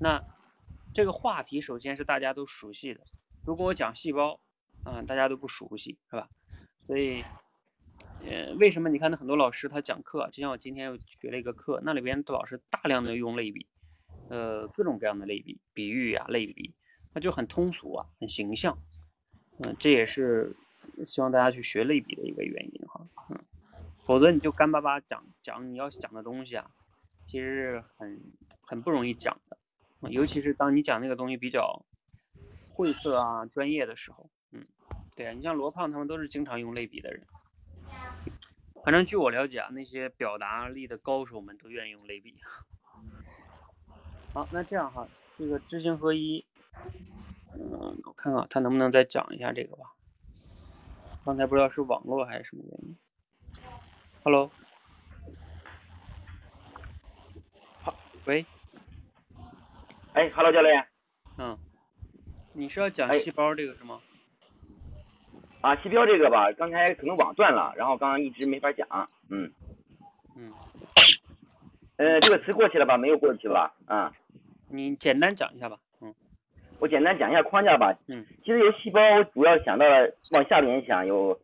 [0.00, 0.20] 那
[0.92, 3.00] 这个话题首先是大家都熟悉的。
[3.44, 4.40] 如果我讲细胞，
[4.82, 6.28] 啊，大家都不熟悉，是吧？
[6.88, 7.22] 所以，
[8.24, 13.68] 呃，为什么你看那很多老师他讲课，就像我今天又学了一个课，那里边的老师大量的用类比，
[14.30, 16.74] 呃，各种各样的类比、比喻啊、类比，
[17.14, 18.76] 那就很通俗啊，很形象。
[19.58, 20.54] 嗯，这也是
[21.04, 23.38] 希望大家去学类比的一个原因哈，嗯，
[24.04, 26.70] 否则你就干巴巴讲讲你要讲的东西啊，
[27.24, 28.20] 其实很
[28.60, 29.56] 很不容易讲的，
[30.10, 31.84] 尤其是当你讲那个东西比较
[32.68, 34.66] 晦涩啊、专业的时候，嗯，
[35.16, 37.26] 对啊，你像罗胖他们都是经常用类比的人，
[38.84, 42.36] 反正据我了解啊，那些表达力的高手们都愿意用类比。
[44.34, 46.44] 好，那这样哈，这个知行合一。
[47.58, 49.94] 嗯，我看看他能不能再讲一下这个吧。
[51.24, 52.96] 刚才不知道是网络还是什么原因。
[54.22, 54.50] Hello，
[57.82, 57.94] 好，
[58.26, 58.44] 喂，
[60.12, 60.86] 哎，Hello，教练。
[61.38, 61.58] 嗯，
[62.52, 64.00] 你是要讲细胞这个是吗？
[65.62, 68.86] 啊，细胞这个吧，刚才可能网断了，然后刚刚一直没法讲。
[69.30, 69.52] 嗯。
[70.36, 70.52] 嗯。
[71.96, 72.96] 呃，这个词过去了吧？
[72.98, 73.74] 没有过去吧？
[73.86, 74.12] 啊。
[74.68, 75.78] 你简单讲一下吧。
[76.78, 77.96] 我简单讲一下框架吧。
[78.08, 78.24] 嗯。
[78.44, 81.38] 其实有细胞，我主要想到了往下联想，有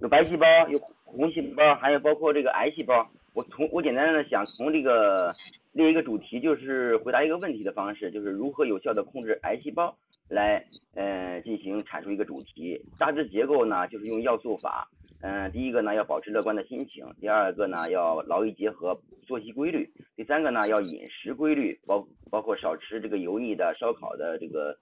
[0.00, 3.08] 有白细胞，有红细胞，还有包括这个癌细胞。
[3.34, 5.32] 我从我简单的想从这个
[5.74, 9.92] 另一个主题，就是回答一个问题的方式，就是如何有效的控制癌细胞，
[10.28, 12.80] 来呃进行阐述一个主题。
[12.96, 14.88] 大致结构呢，就是用要素法。
[15.20, 24.78] 嗯，第一个呢要保持乐观的心情，第二个呢要劳逸结合，作息规律，第三个呢要饮食规律，包包括少吃这个油腻的、烧烤的这个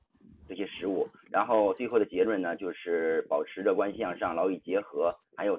[0.46, 5.58] 这些食物，然后最后的结论呢就是保持乐观向上、劳逸结合，还有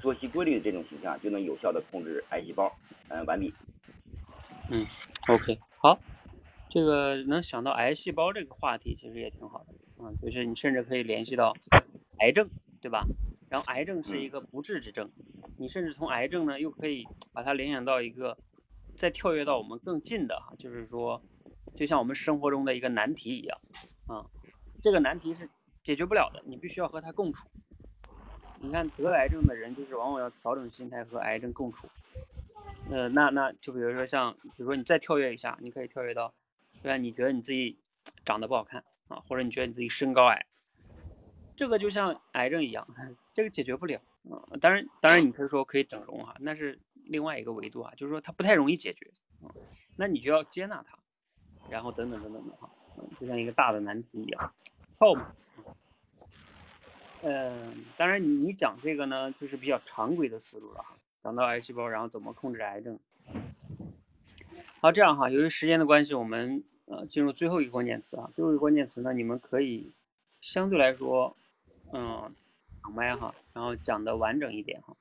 [0.00, 2.72] 作息规律的这种形象，就能有效的控制癌细胞。
[3.08, 3.52] 嗯，完毕。
[4.72, 4.86] 嗯
[5.26, 5.98] ，OK，好，
[6.68, 11.52] 这个能想到癌细胞这个话题其实也挺好的，嗯，就是你甚至可以联系到
[12.20, 12.48] 癌症，
[12.80, 13.04] 对吧？
[13.48, 15.10] 然后癌症是一个不治之症，
[15.58, 18.38] 你甚至从癌症呢又可以把它联想到一个，
[18.96, 21.20] 再跳跃到我们更近的哈，就是说，
[21.74, 23.58] 就像我们生活中的一个难题一样，
[24.06, 24.24] 啊，
[24.80, 25.50] 这个难题是
[25.82, 27.48] 解决不了的，你必须要和它共处。
[28.62, 31.88] 你看得癌症的人就是往往要调整心态和癌症共处，
[32.90, 36.34] 呃，那那就比如说像，比如说你再跳跃一下，你可以跳跃到，
[36.82, 36.96] 对吧？
[36.96, 37.78] 你觉得你自己
[38.24, 40.46] 长得不好看啊，或者你觉得你自己身高矮。
[41.56, 42.86] 这个就像癌症一样，
[43.32, 44.00] 这个解决不了
[44.30, 44.42] 啊。
[44.60, 49.10] 当然，当然你可以说可以整容哈，那是另外一个维度啊，就是说它不太容易解决
[49.42, 49.54] 啊。
[49.96, 50.98] 那你就要接纳它，
[51.68, 52.68] 然后等等等等的哈，
[53.16, 54.52] 就像一个大的难题一样，
[54.98, 55.32] 跳嘛。
[57.22, 60.96] 嗯，当然你你讲这个呢，就是比较常规的思路了哈。
[61.22, 62.98] 讲到癌细胞，然后怎么控制癌症。
[64.80, 68.30] 好，这样哈，由于时间的关系，我们呃进入最后一个关键词啊。
[68.34, 69.92] 最后一个关键词呢，你们可以
[70.40, 71.36] 相对来说。
[71.92, 72.32] 嗯，
[72.82, 74.96] 讲麦哈，然后讲的完整一点哈。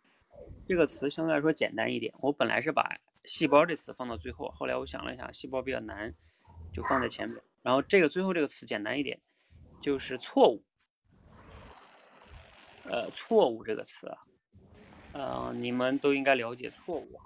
[0.67, 2.11] 这个词相对来说简单一点。
[2.19, 6.13] 我本来是把“细胞”这词放到最后，后来我想了一下，细胞比较难，
[6.73, 7.39] 就放在前面。
[7.61, 9.19] 然后这个最后这个词简单一点，
[9.79, 10.63] 就是错误。
[12.85, 14.17] 呃，错误这个词啊，
[15.13, 17.19] 呃，你们都应该了解错误。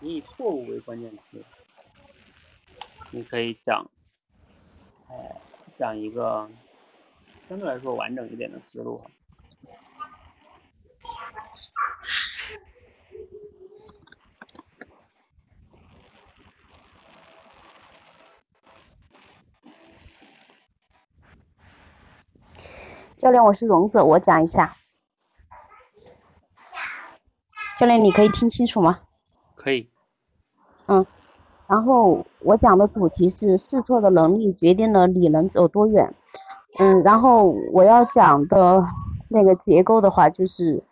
[0.00, 1.44] 你以错误为关键词，
[3.10, 3.90] 你可以讲，
[5.08, 5.40] 哎，
[5.78, 6.50] 讲一个。
[7.46, 9.02] 相对来说完整一点的思路。
[23.14, 24.74] 教练，我是荣子，我讲一下。
[27.76, 29.00] 教练，你可以听清楚吗？
[29.54, 29.88] 可以。
[30.86, 31.04] 嗯，
[31.66, 36.14] 然后我讲的主题是试错的能力决定了你能走多远。
[36.78, 38.84] 嗯，然后我要讲的
[39.28, 40.82] 那个结构的话，就是，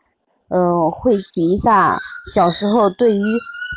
[0.48, 1.94] 嗯，会提一下
[2.32, 3.22] 小时候对于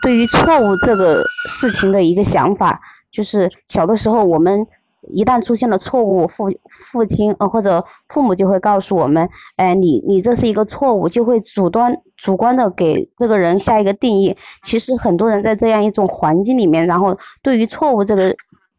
[0.03, 2.79] 对于错误这个事情的一个想法，
[3.11, 4.67] 就是小的时候我们
[5.01, 6.49] 一旦出现了错误，父
[6.95, 9.27] 父亲呃或者父母就会告诉我们，
[9.57, 14.33] 哎，你你这是一个错误，就会主端主观的给这个人下一个定义。
[14.63, 18.33] 其实很多人在这样一种环境里面，然后对于错误这个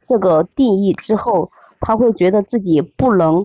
[0.09, 1.51] 这个定义之后。
[1.79, 3.37] 他会觉得自己不能，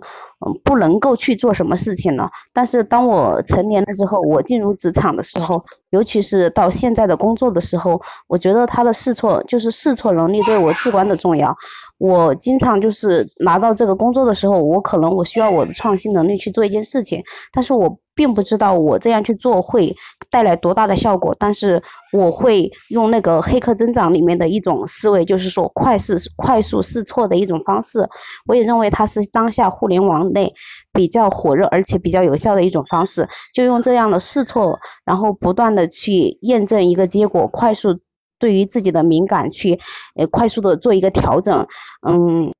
[0.45, 2.31] 嗯，不能够去做什么事情了。
[2.53, 11.55] 但是当我成年了之后，我进入职场的时候，尤其是到现在的工作的时候，我觉得他的试错就是试错能力对我至关的重要。
[12.01, 17.21] 我经常就是拿到这个工作的时候，我可能我需要我的创新能力去做一件事情，
[17.53, 19.95] 但是我并不知道我这样去做会
[20.31, 21.35] 带来多大的效果。
[21.37, 21.79] 但是
[22.11, 27.99] 我会用那个黑客增长里面的一种思维，就是说快试快速试错的一种方式。
[28.47, 30.51] 我也认为它是当下互联网内
[30.91, 33.29] 比较火热而且比较有效的一种方式。
[33.53, 37.99] 就用这样的试错，然后不断的去验证一个结果，快速。
[38.41, 39.79] 对于自己的敏感去，
[40.15, 41.65] 呃，快速的做一个调整，
[42.05, 42.51] 嗯，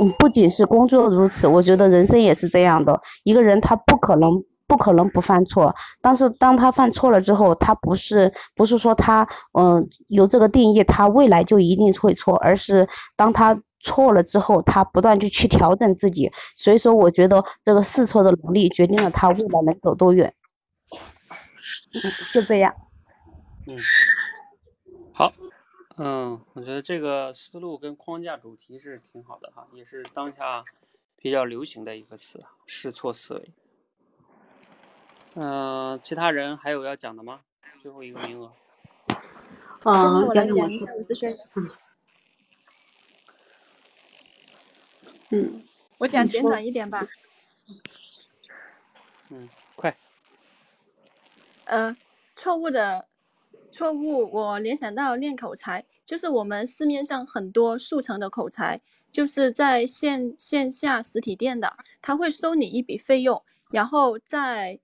[0.00, 3.00] 嗯，不仅是工作如此，我觉得人生也是这样的。
[3.22, 16.30] 一个人他不可能不可能不犯错，但是当他犯错了之后，他不是不是说他嗯有这个定义，他未来就一定会错，而是当他错了之后，他不断就去调整自己。
[16.56, 20.32] 所以说，我觉得这个试错的能力决定了他未来能走多远。
[21.94, 22.00] 嗯，
[22.32, 22.72] 就这样。
[23.66, 23.76] 嗯，
[25.14, 25.32] 好。
[25.98, 30.64] 嗯，我觉得这个思路跟框架主题是挺好的哈，也是当下
[31.16, 33.50] 比较流行的一个词“试错思维”。
[35.36, 37.42] 嗯，其他人还有要讲的吗？
[37.82, 38.52] 最后一个名额。
[39.84, 41.38] 嗯，我来讲一下，我是轩。
[45.28, 45.62] 嗯。
[45.98, 47.06] 我讲简短一点吧。
[49.28, 49.94] 嗯，快。
[51.66, 51.94] 呃，
[52.34, 53.08] 错误的。
[53.72, 64.78] 错误，我联想到练口才，就是我们市面上很多速成的口才，就是在线线下实体店的，他会收你一笔费用，然后再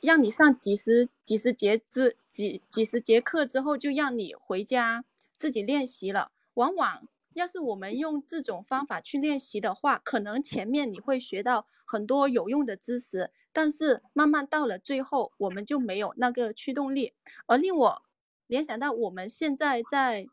[0.00, 5.04] 让你上几十几十节之几几十节课之后，就让你回家
[5.36, 6.32] 自己练习了。
[6.54, 13.30] 往往要是我们用这种方法去练习的话，可能前面你会学到很多有用的知识。
[13.52, 17.14] 但是慢慢到了最后，我们就没有那个驱动力，
[17.46, 18.02] 而令我
[18.46, 20.26] 联想到我们现在在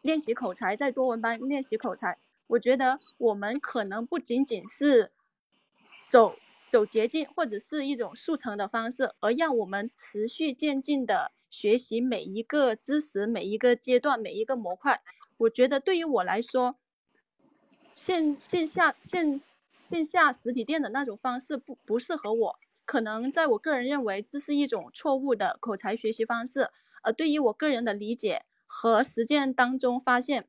[0.00, 5.12] 练习口才，在多文班练习口才，我觉得我们可能不仅仅是
[6.06, 6.36] 走
[6.70, 15.02] 走捷径或者是一种速成的方式，而让我们持续渐进的学习每一个知识、每一个阶段、每一个模块。
[15.36, 16.76] 我觉得对于我来说，
[17.92, 19.42] 线线下线。
[19.82, 26.70] 线下实体店的那种方式不不适合我，可能在我个人认为这是一种错误的口才学习方式。
[27.02, 30.46] 而对于我个人的理解和实践当中发现，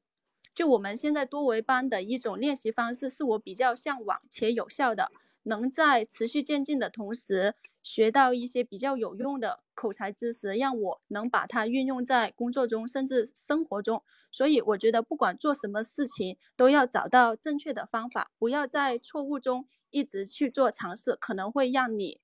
[0.54, 5.12] 就我们现在多维班的一种练习方式，是我比较向往且有效的，
[5.44, 14.02] 能在持续渐进的同时学到一些比较有用的口才知识，让我能把它运用在工作中甚至生活中。
[14.32, 22.20] 所以我觉得，不管做什么事情，都要找到正确的方法，不要在错误中一直去做尝试，可能会让你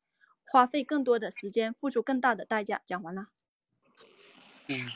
[0.46, 2.82] 花费更多的时间，付出更大的代价。
[2.86, 3.28] 讲完了。
[4.68, 4.88] 嗯，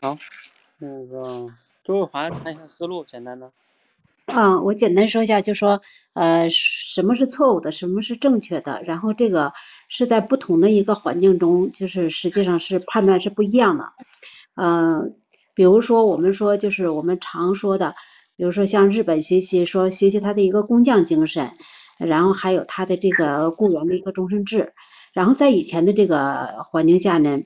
[0.00, 0.18] 好，
[0.78, 1.48] 那个
[1.82, 3.52] 周卫华谈一下思路，简单的。
[4.34, 5.80] 啊，我简单说一下，就说
[6.12, 9.52] 呃，什么是错误的，什么是正确的，然后这个
[9.88, 13.92] 是在不同的一个环境中，就是实际上是判断是不一样的，
[14.56, 15.16] 嗯。
[15.56, 17.94] 比如说，我们说就是我们常说的，
[18.36, 21.52] 比如说像日本学习，说学习他的一个工匠精神，
[21.96, 24.72] 然后还有他的这个雇员的一个终身制。
[25.12, 27.38] 然后在以前的这个环境下呢，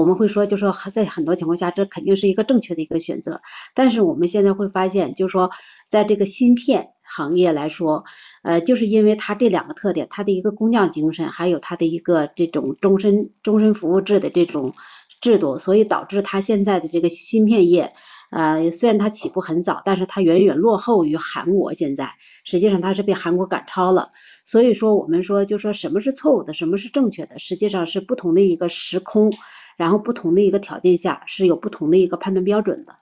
[0.00, 3.40] 我们会说，就说在很多情况下，这肯定是一个正确的一个选择。
[3.74, 5.50] 但是我们现在会发现，就说
[5.90, 8.04] 在这个芯片行业来说，
[8.42, 14.74] 呃，就是因为它这两个特点，它的一个工匠精神，还有它的一个这种终身终身服务制的这种。
[15.18, 17.94] 制度，所以导致它现在的这个芯片业，
[18.30, 21.72] 呃，虽然它起步很早，但是它远远落后于韩国。
[21.72, 22.10] 现在
[22.44, 24.10] 实际上它是被韩国赶超了。
[24.44, 29.32] 所以说，我们说就说什么是错误的，什么是正确的，实际上是不同的一个时空，
[29.76, 32.98] 然后不同的一个条件下是有不同的一个判断标准的。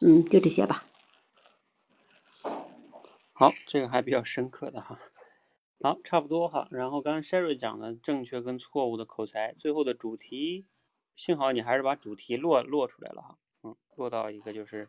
[0.00, 0.84] 嗯，就这些吧。
[3.32, 4.98] 好，这个还比较深刻的哈。
[5.80, 6.66] 好，差不多哈。
[6.70, 10.66] 然后刚刚 Sherry 讲的正确跟错误的口才，最后的主题。
[11.14, 14.88] 幸好你还是把主题落落出来了哈，嗯，落到一个就是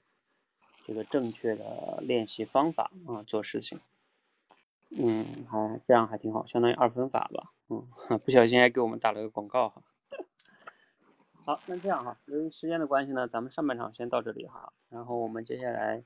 [0.85, 3.79] 这个正确的练习方法啊，做事情，
[4.91, 7.87] 嗯，还这样还挺好，相当于二分法吧，嗯，
[8.23, 9.81] 不小心还给我们打了个广告哈。
[11.49, 16.03] 好，那这样哈，由于时间的关系呢，咱们上半场先到这里哈，然后我们接下来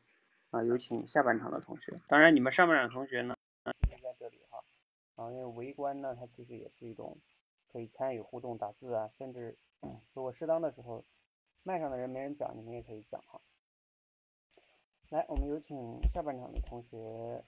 [0.52, 3.36] 啊有请下半场的同学，当然你们上半场同学呢
[3.66, 4.64] 就在这里哈，
[5.16, 7.18] 啊，因为围观呢，它其实也是一种
[7.68, 9.58] 可以参与互动、打字啊，甚至。
[10.16, 11.04] 如果适当的时候，
[11.64, 13.42] 麦上的人没人讲，你们也可以讲哈。
[15.10, 17.44] 来，我们有请下半场的同学。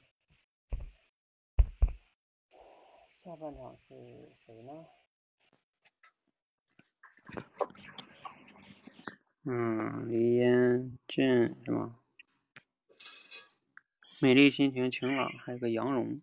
[3.24, 4.86] 下半场是谁呢？
[9.44, 12.00] 嗯，李嫣俊是吗？
[14.22, 16.22] 美丽心情晴朗，还有个杨蓉。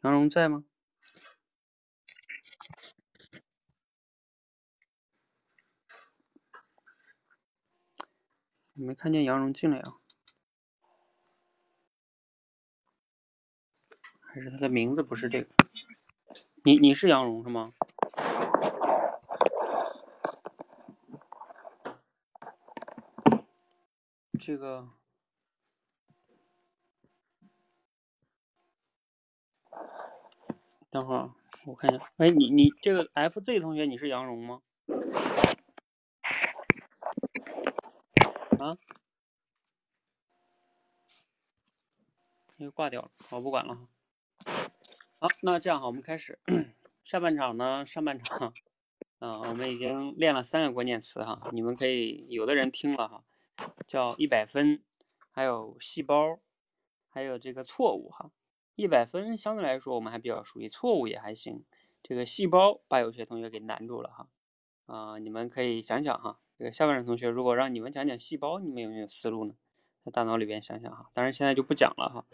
[0.00, 0.64] 杨蓉在吗？
[8.72, 10.00] 没看见杨蓉进来啊？
[14.20, 15.48] 还是他的名字不是这个？
[16.64, 17.74] 你你是杨蓉是吗？
[24.50, 24.88] 这个，
[30.90, 31.30] 等会儿
[31.66, 32.04] 我看一下。
[32.16, 34.60] 哎，你你这个 FZ 同学，你是杨蓉吗？
[38.58, 38.76] 啊？
[42.58, 43.86] 又挂掉了，我不管了。
[45.20, 46.40] 好，那这样哈，我们开始
[47.04, 47.86] 下半场呢。
[47.86, 48.52] 上半场，
[49.20, 53.22] 嗯，我们已经练了三个关键词哈，你们可以有的人听了哈，
[53.86, 54.82] 叫一百分，
[55.30, 56.38] 还有细胞，
[57.08, 58.30] 还有这个错误哈。
[58.76, 61.64] 一百分相对来说我们还比较熟悉，错误也还行。
[62.02, 64.28] 这个细胞把有些同学给难住了哈。
[64.86, 69.54] 啊，你们可以想想哈，这个下半场同学如果让你们讲讲细胞，你们有没有思路呢？
[70.02, 72.26] 在大脑里边想想哈，当然现在就不讲了哈。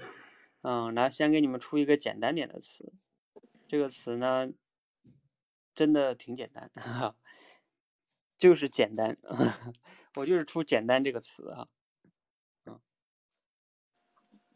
[0.62, 2.92] 嗯，来先给你们出一个简单点的词，
[3.66, 4.52] 这个词呢，
[5.74, 7.16] 真的挺简单，哈，
[8.38, 9.16] 就是简单，
[10.16, 11.68] 我就是出简单这个词哈，
[12.66, 12.80] 嗯，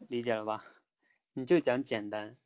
[0.07, 0.63] 理解了吧？
[1.33, 2.37] 你就讲简单，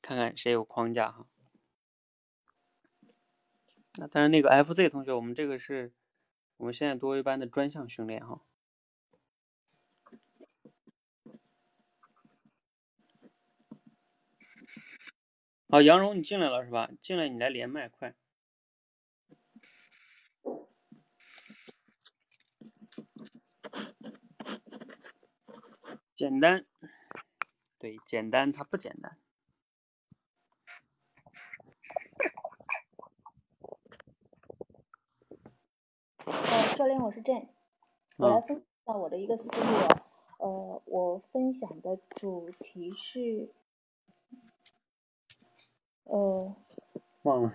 [0.00, 1.26] 看看谁有框架哈。
[3.96, 5.92] 那当然，那个 FZ 同学，我们这个是。
[6.58, 8.44] 我们现在多维班的专项训练哈。
[15.70, 16.88] 好，杨蓉，你进来了是吧？
[17.02, 18.14] 进来你来连麦，快。
[26.14, 26.64] 简单，
[27.78, 29.18] 对，简单，它不简单。
[36.24, 37.50] 呃，教练，我是 Jane，
[38.16, 39.86] 我来分享一下我的一个思路啊。
[40.38, 43.54] 呃，我分享的主题是，
[46.08, 46.54] 呃，
[47.22, 47.54] 忘了，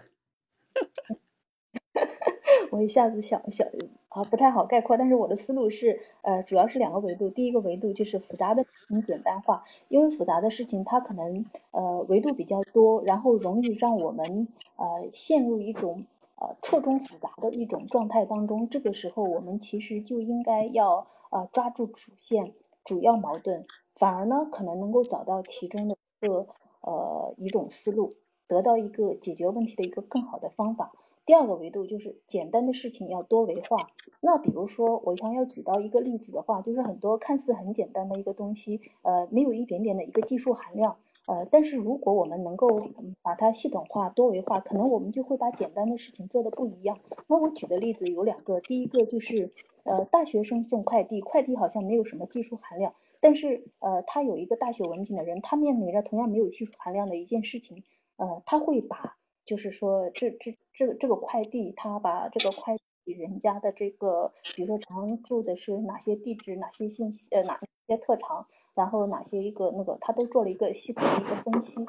[2.71, 3.67] 我一下子想想
[4.09, 4.95] 啊，不太好概括。
[4.95, 7.29] 但是我的思路是，呃，主要是两个维度。
[7.29, 14.47] 第一个维度就是复杂的事情简单化，因为复杂的事情它可能呃维度比较多，然后容易让我们
[14.77, 16.05] 呃陷入一种。
[16.35, 26.45] 呃，错综复杂的一种状态当中，这个时候我们其实就应该要呃抓住主线、主要矛盾，反而呢可能能够找到其中的一个
[26.81, 28.11] 呃一种思路，
[28.53, 30.91] 得到一个解决问题的一个更好的方法。
[31.25, 33.89] 第二个维度就是简单的事情要多维化。
[34.21, 40.95] 那比如说，我想要举到一个例子的话，就是很多看似很简单的一个东西，呃，没有一点点的一个技术含量。
[41.25, 42.89] 呃，但是如果我们能够
[43.21, 46.99] 把它系统化、多维化，可能我们就会把简单的事情做得不一样。
[47.27, 49.49] 那我举的例子有两个，第一个就是，
[49.83, 57.81] 呃，大学生送快递，快递好像没有什么技术含量，但是呃，他有一个大学文凭的人，他面临着同样没有技术含量的一件事情，
[58.17, 62.83] 呃，他会把，就是说这这这个这个快递，他把这个快递。
[63.05, 71.85] 人家的这个，比如说常住的是哪些地址，哪些信息，呃，哪些特长，然后哪些一个那个，他都做了一个系统的一个分析，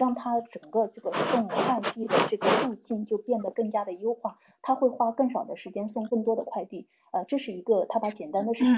[0.00, 8.74] 让他整个这个送快递的这个路径就变得更加的优化，他会花更少的时间送更多的快递，呃，这是一个他把简单的事情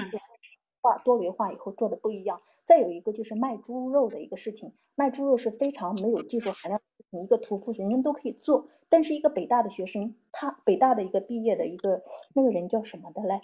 [0.87, 2.41] 化多维化以后做的不一样。
[2.63, 6.81] 再有一个就是卖猪肉的一个事情，卖猪肉是非常没有技术含量。
[7.23, 12.01] 一个屠夫，人人都可以做，但是一个北大的学生，他北大的一个毕业的一个
[12.33, 13.41] 那个人叫什么的嘞？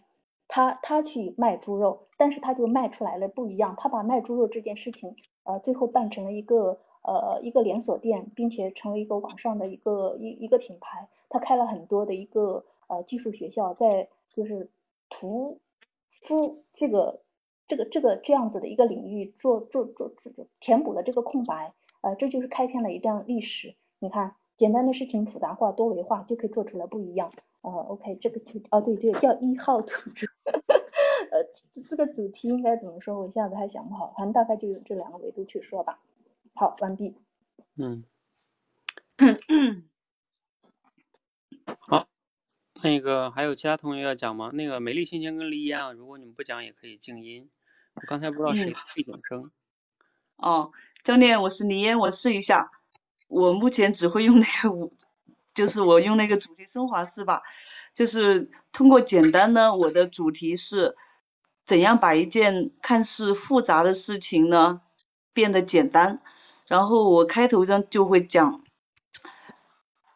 [0.47, 11.07] 他他去卖猪肉，但是他就卖出来了不一样，他把卖猪肉这件事情，呃，最后办成了一个呃一个连锁店，并且成为一个网上的一个一一个品牌。
[11.29, 14.69] 他开了很多的一个呃技术学校，在就是
[15.09, 15.57] 屠
[16.21, 17.22] 夫这个
[17.73, 21.73] 这个这个这样子的一个领域做做做做填补了这个空白。
[22.01, 23.73] 呃，这就是开篇的一段历史。
[23.97, 27.31] 你看，简单的事情复杂化、多维化，就可以做出来不一样。
[27.61, 30.27] 呃，OK，这个就哦，对对，叫一号土著。
[31.31, 33.17] 呃，这这个主题应该怎么说？
[33.17, 35.99] 我一下子还想不好，反正大概就用这两个维度去说吧。
[36.53, 37.15] 好，完毕。
[37.77, 38.03] 嗯。
[41.79, 42.07] 好，
[42.83, 44.51] 那个还有其他同学要讲吗？
[44.53, 47.49] 那个美丽心情跟李安，如果你们不讲也可以静音。
[47.95, 49.51] 我刚才不知道谁一种声。
[50.35, 50.71] 哦，
[51.03, 52.71] 教练，我是李嫣，我试一下。
[53.27, 54.93] 我目前只会用那个五，
[55.53, 57.43] 就是我用那个主题升华式吧，
[57.93, 60.95] 就是通过简单呢，我的主题是
[61.65, 64.81] 怎样把一件看似复杂的事情呢
[65.33, 66.21] 变得简单。
[66.67, 68.63] 然后我开头上就会讲，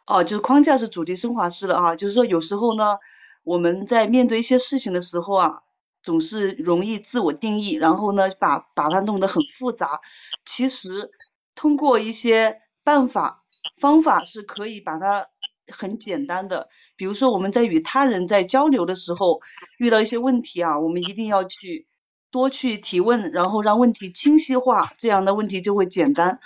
[0.06, 2.98] 哦，就是框架是主题升华式的啊，就是说有时候呢，
[3.44, 5.64] 我们在面对一些事情的时候啊。
[6.08, 10.00] 总是容易自我定义，然后呢，把把它弄得很复杂。
[10.46, 11.12] 其实
[11.54, 13.44] 通过一些办法
[13.76, 15.28] 方法是可以把它
[15.68, 19.42] 很简单的，比如说我们在与他人在交流的时候，
[19.78, 21.88] 遇到一些问题啊，我们一定要去
[22.32, 26.40] 多去提问，然后让问题清晰化，这样的问题就会简单。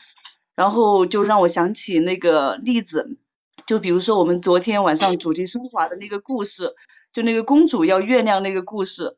[0.55, 3.15] 然后就让我想起那个例子，
[3.67, 6.73] 就比如说我们昨天晚上主题升华的那个故事，
[7.13, 9.15] 就那个公主要月亮那个故事。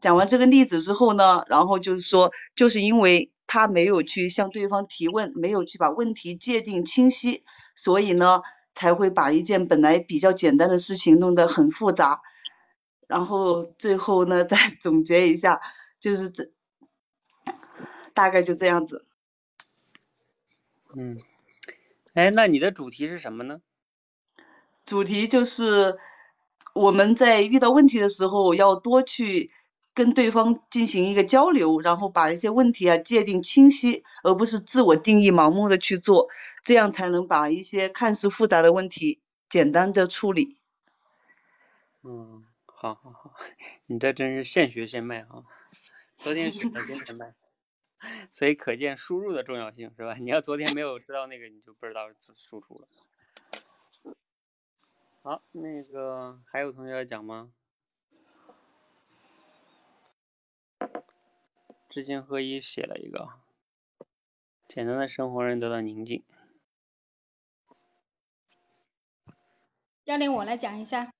[0.00, 7.42] 讲完这个例子之后呢，然后就是说，就是因为他没有去向对方提问，没有去把问题界定清晰，
[7.74, 8.42] 所以呢，
[8.72, 12.22] 才会把一件本来比较简单的事情弄得很复杂。
[13.08, 15.60] 然后最后呢，再 总结一下，
[15.98, 16.50] 就是这
[18.14, 19.04] 大概就这样子。
[20.94, 21.18] 嗯，
[22.14, 23.60] 哎，那你的主题是什么呢？
[24.84, 25.98] 主题就是
[26.72, 29.50] 我们在遇到问题的时候，要多去。
[29.98, 36.28] 跟对方进行一个交流，然后把一些问题啊界定清晰，而不是自我定义、盲目的去做，
[36.62, 40.56] 这样才能把一些看似复杂的问题简单的处理。
[42.04, 43.34] 嗯，好好好，
[43.86, 45.42] 你这真是现学现卖啊！
[46.18, 47.34] 昨天学的，今天卖，
[48.30, 50.14] 所以可见输入的重要性是吧？
[50.14, 52.02] 你要昨天没有知道那个，你就不知道
[52.36, 54.14] 输出了。
[55.22, 57.50] 好，那个还有同学要讲吗？
[61.98, 63.28] 知行合一写了一个，
[64.68, 66.22] 简单的生活让人得到宁静。
[70.04, 71.12] 要练，我来讲一下。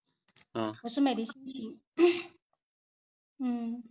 [0.53, 0.72] 嗯。
[0.85, 1.81] 我是美丽心情。
[3.39, 3.83] 嗯。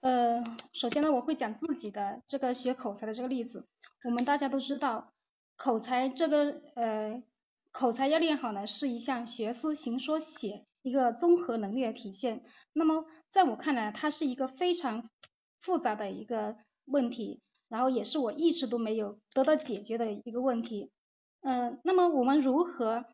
[0.00, 0.44] 呃，
[0.74, 3.66] 首先呢，我会讲自己的这个学口才的这个例子。
[4.02, 5.14] 我们大家都知道，
[5.56, 7.22] 口才这个呃，
[7.70, 12.44] 口才要练好呢，是一项学思行说写一个综合能力的体现。
[12.74, 15.10] 那么，在我看来，它是一个非常
[15.58, 20.92] 复杂的一个问题，然后也是我一直都没有得到解决的一个问题。
[21.40, 23.04] 嗯，那么我们如何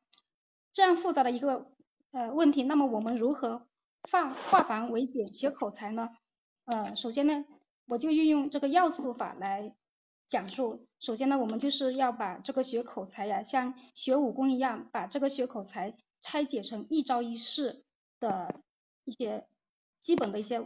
[0.74, 1.72] 这样复杂的一个
[2.10, 2.62] 呃问题？
[2.62, 3.66] 那么我们如何
[4.10, 6.10] 化化繁为简学口才呢？
[6.66, 7.46] 呃，首先呢，
[7.86, 9.74] 我就运用这个要素法来
[10.28, 10.86] 讲述。
[10.98, 17.82] 首先呢，我们就是要把这个学口才呀，像学武功一样，把这个学口才拆解成一招一式
[18.18, 18.60] 的
[19.06, 19.46] 一些。
[20.02, 20.60] 基本的一些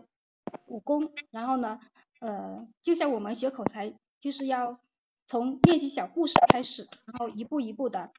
[0.66, 1.80] 武功，然后呢，
[2.20, 4.80] 呃，就像我们学口才，就是要
[5.26, 8.12] 从练习小故事开始，然后一步一步的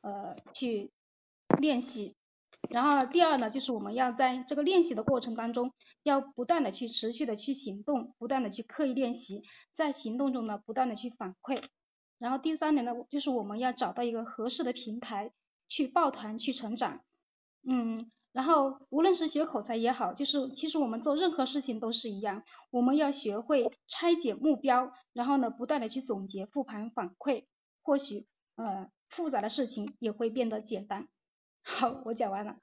[0.00, 0.90] 呃去
[1.58, 2.16] 练习。
[2.68, 11.62] 然后第二呢，就是我们要在这个练习的过程当中，要不断的去持续的去行动，不断的去刻意练习，在行动中呢，不断的去反馈。
[12.18, 15.30] 然后第三点呢，就是我们要找到一个合适的平台
[15.68, 17.00] 去抱团去成长，
[17.62, 18.10] 嗯。
[18.38, 27.46] 然后，无论是学口才也好，就是其实我们做任何事情都是一样，我们要学会拆解目标，然后呢，不断的去总结、复盘、反馈，
[27.82, 31.08] 或许呃复杂的事情也会变得简单。
[31.64, 32.58] 好，我讲完了。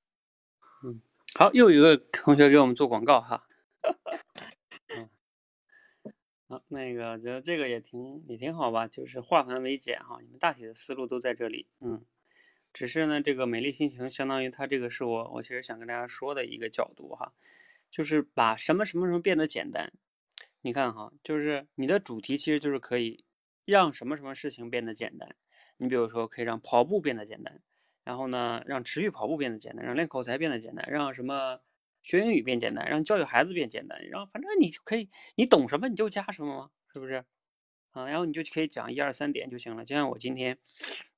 [0.81, 1.01] 嗯，
[1.33, 3.45] 好，又有一个同学给我们做广告哈。
[4.95, 5.09] 嗯，
[6.47, 12.05] 好，那个觉得这个也挺也挺好吧，就是化繁为简哈，你们大体的思路都在这里，嗯。
[12.75, 17.31] 只是呢，这个美丽心情相当于它这个是我我其实想跟大家说的一个角度哈，
[17.89, 19.93] 就是把什么什么什么变得简单。
[20.59, 23.23] 你看哈，就是你的主题其实就是可以
[23.63, 25.37] 让什么什么事情变得简单。
[25.77, 27.61] 你比如说可以让跑步变得简单，
[28.03, 31.61] 然后呢让持续跑步变得简单，让练口才变得简单，让什么
[32.03, 37.23] 学英语变简单，让教育孩子变简单，然后反正你就可以你懂什么你就加什么嘛，是不是？
[37.91, 39.85] 啊，然后你就可以讲一二三点就行了。
[39.85, 40.57] 就像我今天。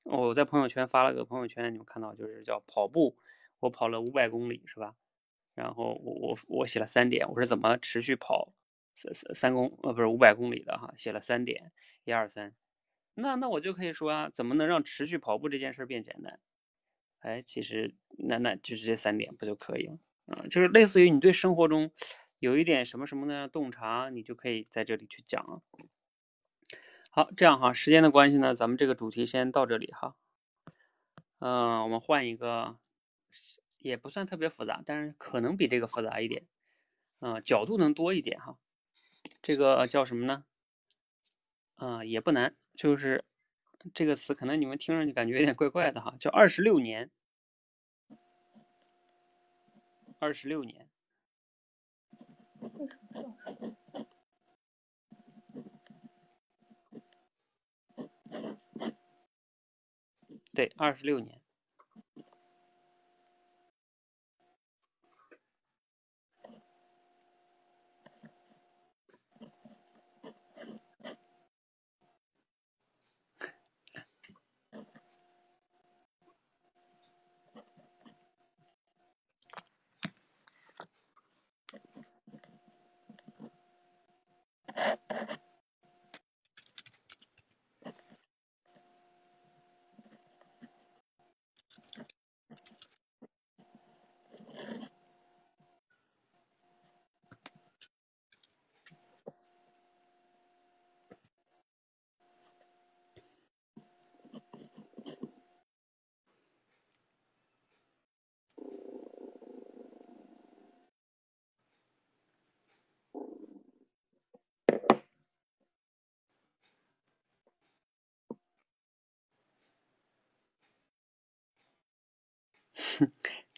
[0.09, 3.17] 我在朋友圈发了个朋友圈，你们看到就是叫跑步，
[3.59, 4.95] 我跑了五百公里是吧？
[5.53, 8.53] 然后我我我写了三点，我是怎么持续跑
[8.93, 11.73] 三三三公呃不是五百公里的哈，写了三点
[12.05, 12.55] 一二三，
[13.15, 16.39] 那那我就可以说啊，怎么能让持续跑步这件事变简单？
[17.19, 19.99] 哎，其实那那就是这三点不就可以了？
[20.27, 21.91] 啊，就是类似于你对生活中
[22.39, 25.61] 有一点什么什么的洞察，你就可以在这里去讲。
[27.17, 30.15] 好，这样哈，时间的关系呢，咱们这个主题先到这里哈。
[31.39, 32.77] 嗯，我们换一个，
[33.79, 36.45] 也不算特别复杂，但是可能比这个复杂一点。
[37.17, 38.59] 嗯，角度能多一点哈。
[39.41, 40.45] 这个叫什么呢？
[41.77, 43.25] 嗯，也不难，就是
[43.95, 47.09] 这个词可能你们听上去感觉有点怪怪的哈，叫二十六年。
[50.19, 50.87] 二十六年。
[60.53, 61.39] 对二十六年。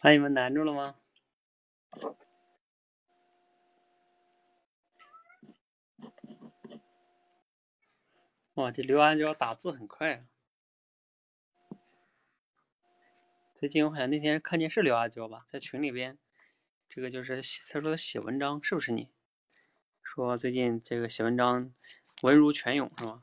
[0.00, 0.96] 把你们难住了吗？
[8.54, 10.24] 哇，这刘阿娇打字很快啊！
[13.54, 16.18] 最近我好像那天看见是刘阿娇吧，在群里边，
[16.88, 19.10] 这个就是他说写文章，是不是你？
[20.02, 21.72] 说最近这个写文章
[22.22, 23.22] 文如泉涌是吗？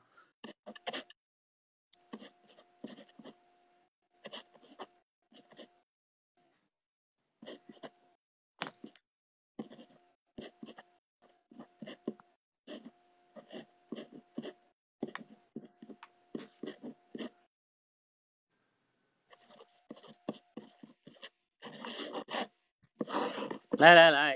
[23.78, 24.36] 来来来，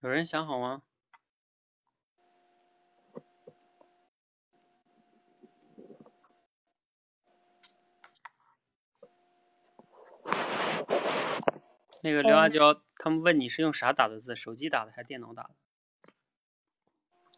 [0.00, 0.82] 有人想好吗？
[12.02, 14.34] 那个刘阿娇，他们问你是用啥打的字？
[14.34, 15.50] 手机打的还是电脑打的？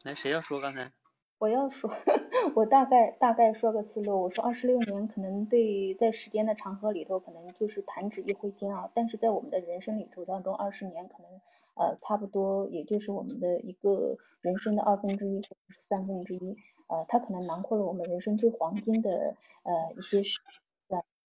[0.05, 0.93] 来，谁要说刚才？
[1.39, 1.91] 我要说，
[2.55, 4.25] 我大概大概说个思路。
[4.25, 8.91] 我说二十六年可能对在时间的长河里头，可能就是弹指一挥间啊。
[8.93, 11.31] 但是在我们的人生旅途当中，二十年可能
[11.75, 16.55] 呃差不多也就是我们的一个人生的二分之一或者是三分之一。
[16.87, 20.39] 呃，它可能囊括了我们人生最黄金的呃一些时。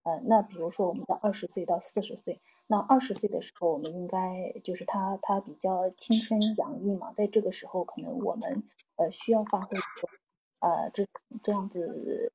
[0.02, 2.40] 呃，那比如说我们的二十岁到四十岁。
[2.68, 8.62] 那二十岁的时候，我们应该就是他，他比较青春洋溢嘛，在这个时候，可能我们
[8.94, 9.76] 呃需要发挥
[10.60, 11.04] 呃这
[11.42, 12.30] 这样子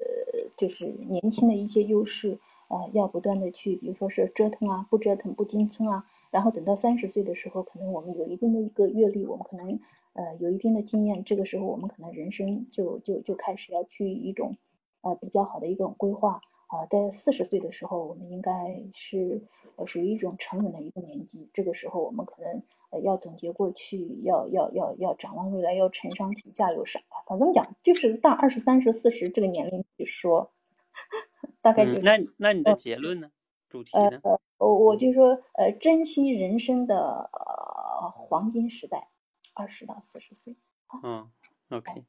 [0.57, 2.37] 就是年轻的一些优势，
[2.67, 9.79] 呃，要不断的去，比如说是折腾啊，不折腾不进村啊，然后等到三十岁的时候，可能我们有一定的一个阅历，我们可能
[10.13, 14.57] 呃有一定的经验，这个时候我们可能人生就就就开始要去一种
[15.01, 16.41] 呃比较好的一种规划。
[16.75, 18.51] 啊，在四十岁的时候，我们应该
[18.93, 19.41] 是
[19.77, 21.49] 呃属于一种成稳的一个年纪。
[21.53, 26.99] 这个时候，我们可能呃要总结过去，要要要要展望未来，要承上启下，有啥？
[27.27, 30.51] 反正讲就是大二十三十四十这个年龄去说，
[31.61, 33.31] 大概就那那你的结论呢？
[33.69, 34.19] 主题呢？
[34.23, 39.09] 呃，我我就说呃，珍惜人生的呃黄金时代，
[39.53, 40.55] 二十到四十岁。
[41.03, 41.29] 嗯
[41.69, 42.05] ，OK，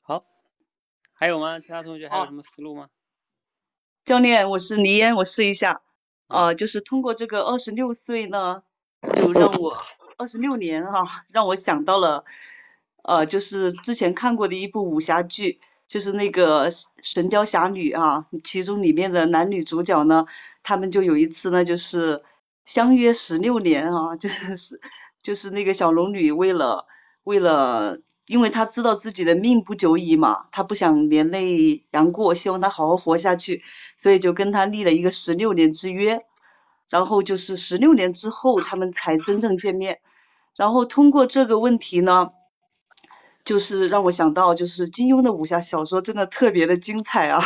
[0.00, 0.24] 好，
[1.12, 1.58] 还有吗？
[1.58, 2.88] 其他同学还有什么思路吗？
[4.06, 5.80] 教练，我是黎烟，我试一下，
[6.28, 8.62] 呃，就是通过这个二十六岁呢，
[9.16, 9.82] 就让我
[10.16, 12.24] 二十六年哈，让我想到了，
[13.02, 16.70] 呃，就是之前看过的一部武侠剧，就是那个
[17.02, 20.26] 《神雕侠侣》啊，其中里面的男女主角呢，
[20.62, 22.22] 他们就有一次呢，就是
[22.64, 24.80] 相约十六年啊，就是是
[25.20, 26.86] 就是那个小龙女为了
[27.24, 27.98] 为了。
[28.26, 33.62] 因为他知道自己的命不久矣嘛，他不想连累杨过，希望他好好活下去，
[33.96, 36.24] 所以就跟他立了一个十六年之约。
[36.88, 39.98] 然后就是十六年之后，他们才真正见面。
[40.56, 42.30] 然后通过这个问题呢，
[43.44, 47.42] 就是让我想到，就是金庸的武侠小说真的特别的精彩啊。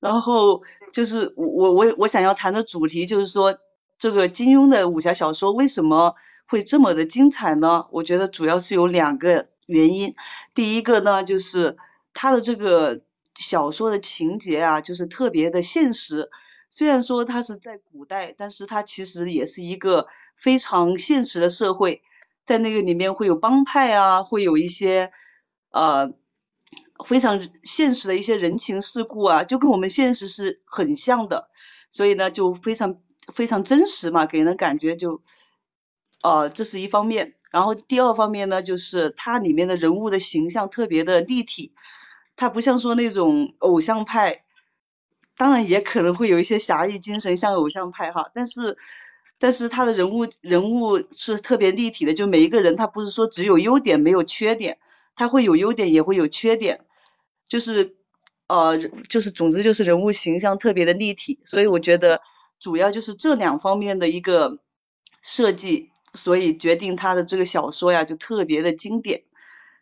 [0.00, 3.58] 然后就是我我我想要谈的主题就是说，
[3.98, 6.14] 这个金庸的武侠小说为什么
[6.46, 7.86] 会这么的精彩呢？
[7.90, 9.48] 我觉得主要是有两个。
[9.66, 10.16] 原因，
[10.54, 11.78] 第一个呢，就是
[12.12, 13.00] 他的这个
[13.36, 16.30] 小说的情节啊，就是特别的现实。
[16.68, 22.02] 虽然说他是在古代，但是他其实也是一个非常现实的社会，
[22.44, 25.12] 在那个里面会有帮派啊，会有一些
[25.70, 26.12] 呃
[27.06, 31.48] 非常现实的一些人情世故啊，就跟我们现实是很像的，
[31.88, 33.00] 所以呢，就非常
[33.32, 35.22] 非常真实嘛，给人的感觉就。
[36.22, 41.72] 呃，这是一方面，然后第二方面呢，就是它里面的人物的形象特别的立体，
[42.36, 44.44] 它不像说那种偶像派，
[45.36, 48.78] 当然也可能会有一些侠义精神像偶像派哈，但是
[49.38, 54.78] 但是他的人物人物是特别立体的，就每一个人他不是说只有优点没有缺点，
[55.16, 56.84] 他会有优点也会有缺点，
[57.48, 57.96] 就是
[58.46, 62.20] 呃就是总之就是人物形象特别的立体，所以我觉得
[62.60, 64.60] 主要就是这两方面的一个
[65.20, 65.90] 设计。
[66.14, 69.22] 所以决定他的这个小说呀，就特别的经典，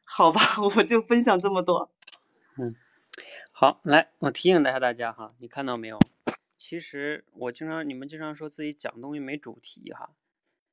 [0.05, 0.41] 好吧，
[0.77, 1.91] 我就分享这么多。
[2.57, 2.77] 嗯，
[3.53, 5.99] 好，来，我提醒一下大家哈，你看到没有？
[6.57, 10.11] 其实我经常，你们经常说自己讲东西没主题哈，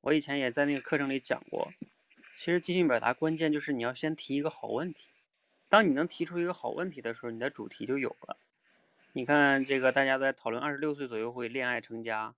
[0.00, 1.72] 我以前也在那个课程里讲过。
[2.36, 5.08] 其实即兴表达关键就是你要先提一个好问题，
[5.68, 8.36] 当你能提出一个好问题的时候，你的主题就有了。
[9.12, 12.34] 你看这个，大家在讨论二十六岁左右会恋爱成家。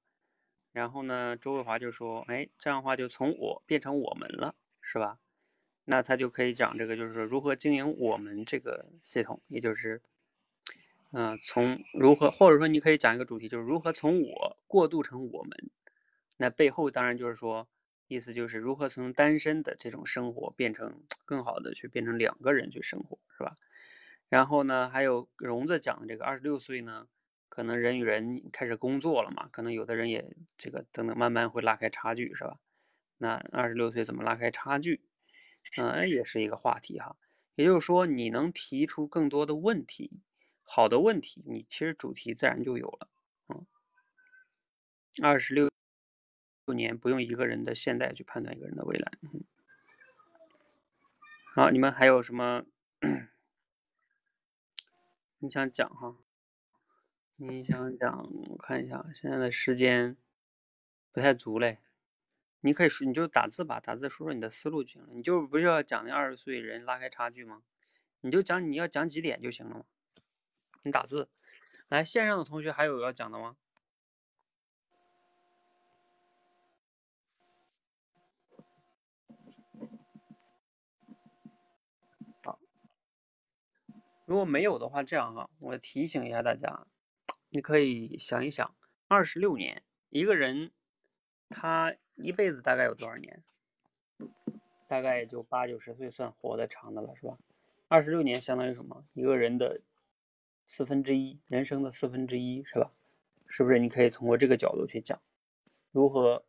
[0.72, 5.18] 然后呢，周卫华就说，哎，这样的话就从我变成我们了，是吧？
[5.84, 10.00] 那他就可以讲这个，就是说如何经营我们这个系统，也就是，
[11.10, 15.70] 嗯、从如何，或者说你可以讲一个主题，就是如何从我过渡成我们。
[16.36, 17.66] 那背后当然就是说，
[18.06, 23.56] 意思就是如何从单身的这种生活变成更好的去变成两个人去生活，是吧？
[24.28, 27.08] 然后呢，还有荣子讲的这个二十六岁呢，
[27.50, 32.58] 可能人与人开始工作了嘛，可能有的人也这个等等慢慢会拉开差距，是吧？
[33.18, 35.02] 那二十六岁怎么拉开差距？
[35.76, 37.16] 嗯，也是一个话题哈。
[37.56, 40.22] 也就是说，你能提出更多的问题，
[40.62, 43.08] 好的问题，你其实主题自然就有了。
[43.48, 43.66] 嗯，
[45.22, 45.68] 二十六
[46.64, 49.12] 六年不用一个人的现在去判断一个人的未来。
[49.22, 49.44] 嗯，
[51.54, 52.64] 好，你们还有什么
[55.40, 56.16] 你想讲哈？
[57.42, 60.14] 你想讲，我看一下，现在的时间
[61.10, 61.78] 不太足嘞。
[62.60, 65.08] 你可以说，你就打字吧，打字说说你的思路就行了。
[65.10, 67.62] 你就不是要讲那二十岁人拉开差距吗？
[68.20, 69.86] 你就讲你要讲几点就行了嘛。
[70.82, 71.30] 你打字，
[71.88, 73.56] 来线上的同学还有要讲的吗？
[82.42, 82.58] 好，
[84.26, 86.86] 如果没有的话，这样哈，我提醒一下大家，
[87.50, 88.74] 你可以想一想，
[89.06, 90.72] 二十六年一个人。
[91.52, 93.42] 他一辈子大概有多少年？
[94.86, 97.36] 大概也就八九十岁算活得长的了，是吧？
[97.88, 99.04] 二十六年相当于什么？
[99.14, 99.80] 一个人的
[100.64, 102.92] 四分之一，人生的四分之一，是吧？
[103.48, 103.80] 是不是？
[103.80, 105.20] 你可以通过这个角度去讲，
[105.90, 106.44] 如何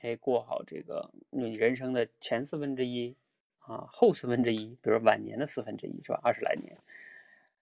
[0.00, 3.16] 哎过好这个你人生的前四分之一
[3.60, 6.20] 啊，后四分之一，比如晚年的四分之一，是吧？
[6.22, 6.78] 二十来年，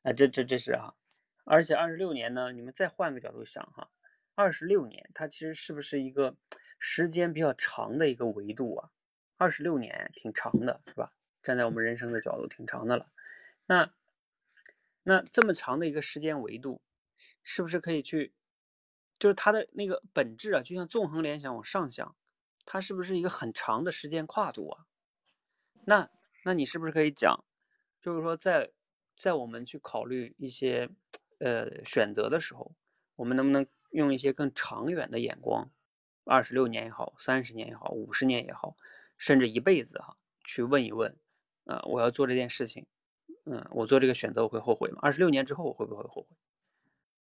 [0.02, 0.92] 啊，这这这是哈，
[1.50, 3.90] 而且二十六年呢，你们再换个角度想哈，
[4.34, 6.36] 二十六年它其实是不是一个？
[6.82, 8.90] 时间比较长的一个维度啊，
[9.36, 11.12] 二十六年挺长的，是吧？
[11.42, 13.12] 站在我们人生的角度，挺长的了。
[13.66, 13.92] 那
[15.02, 16.80] 那这么长的一个时间维度，
[17.42, 18.32] 是不是可以去，
[19.18, 22.16] 就是它的那个本质啊，就像纵横联想往上想，
[22.64, 24.86] 它是不是一个很长的时间跨度啊？
[25.84, 26.08] 那
[26.44, 27.44] 那你是不是可以讲，
[28.00, 28.70] 就是说在
[29.18, 30.88] 在我们去考虑一些
[31.40, 32.72] 呃选择的时候，
[33.16, 35.70] 我们能不能用一些更长远的眼光？
[36.24, 38.76] 二十六年也好，三十年也好，五十年也好，
[39.18, 41.16] 甚至一辈子哈，去问一问，
[41.64, 42.86] 啊，我要做这件事情，
[43.44, 44.98] 嗯，我做这个选择我会后悔吗？
[45.02, 46.36] 二十六年之后我会不会后悔？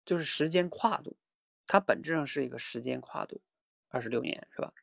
[0.05, 1.17] 就是时间跨度，
[1.67, 3.41] 它本质上是一个时间跨度，
[3.89, 4.73] 二十六年是吧？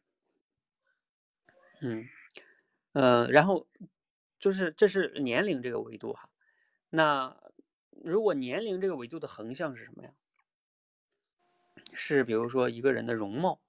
[1.81, 2.07] 嗯，
[2.93, 3.66] 呃，然后
[4.39, 6.28] 就是这是年龄这个维度哈，
[6.91, 7.35] 那
[8.03, 10.12] 如果年龄这个维度的横向是什么呀？
[11.92, 13.61] 是比如说一个人的容貌。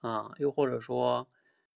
[0.00, 1.26] 啊，又或者说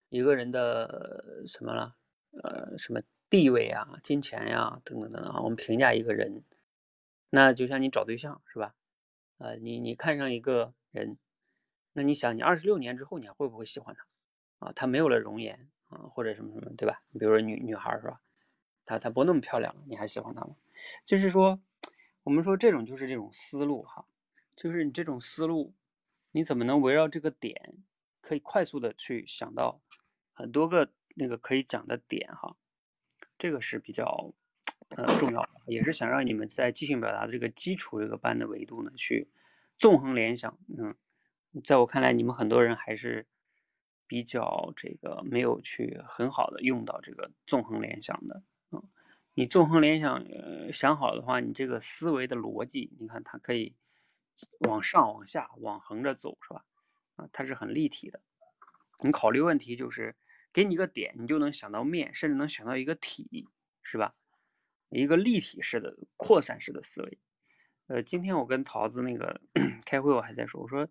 [0.07, 1.95] 一个人的什么了，
[2.43, 6.45] 呃，什么地位啊、金钱呀，等等等等啊，我们评价一个人，
[7.29, 8.73] 那就像你找对象是吧？
[9.39, 11.17] 呃，你你看上一个人，
[11.91, 14.67] 那你想，你二十六年之后你还会不会喜欢他？
[14.67, 17.01] 啊，他没有了容颜啊，或者什么什么，对吧？
[17.19, 18.21] 比如说女女孩是吧？
[18.85, 20.55] 她她不那么漂亮了，你还喜欢她吗？
[21.05, 21.59] 就是说，
[22.23, 24.05] 我们说这种就是这种思路哈，
[24.55, 25.73] 就是你这种思路，
[26.31, 27.75] 你怎么能围绕这个点？
[28.21, 29.81] 可以快速的去想到
[30.31, 32.55] 很多个那个可以讲的点哈，
[33.39, 34.31] 这个是比较
[34.89, 39.27] 呃重要的，也是想让你们在即兴表达的这个基础这个班的维度呢去
[39.79, 40.55] 纵横联想。
[40.77, 40.95] 嗯，
[41.65, 43.27] 在我看来，你们很多人还是
[44.05, 48.43] 比较这个没有去很好的用到这个纵横联想的。
[49.33, 53.73] 你纵横联想呃想好的话，你这个思维的逻辑，你看它可以
[54.67, 56.65] 往上、往下、往横着走，是吧？
[57.15, 58.21] 啊它是很立体的，
[59.03, 60.15] 你考虑问题就是
[60.51, 63.47] 给你一个点，你就能想到面，甚至能想到一个体，
[63.81, 64.13] 是吧？
[64.89, 67.17] 一个立体式的扩散式的思维。
[67.87, 69.39] 呃，今天我跟桃子那个
[69.85, 70.87] 开会，我还在说，我说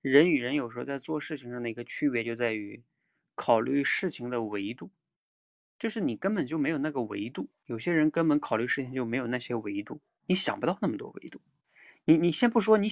[0.00, 2.82] 人与人有时候在做事情上的一个区别就在于
[3.34, 4.90] 考虑事情的维度，
[5.80, 11.40] 就是你根本就没有那个维度，有些人根本考虑事情就没有那些维度，你想不到那么多维度。
[12.04, 12.88] 你你先不说你。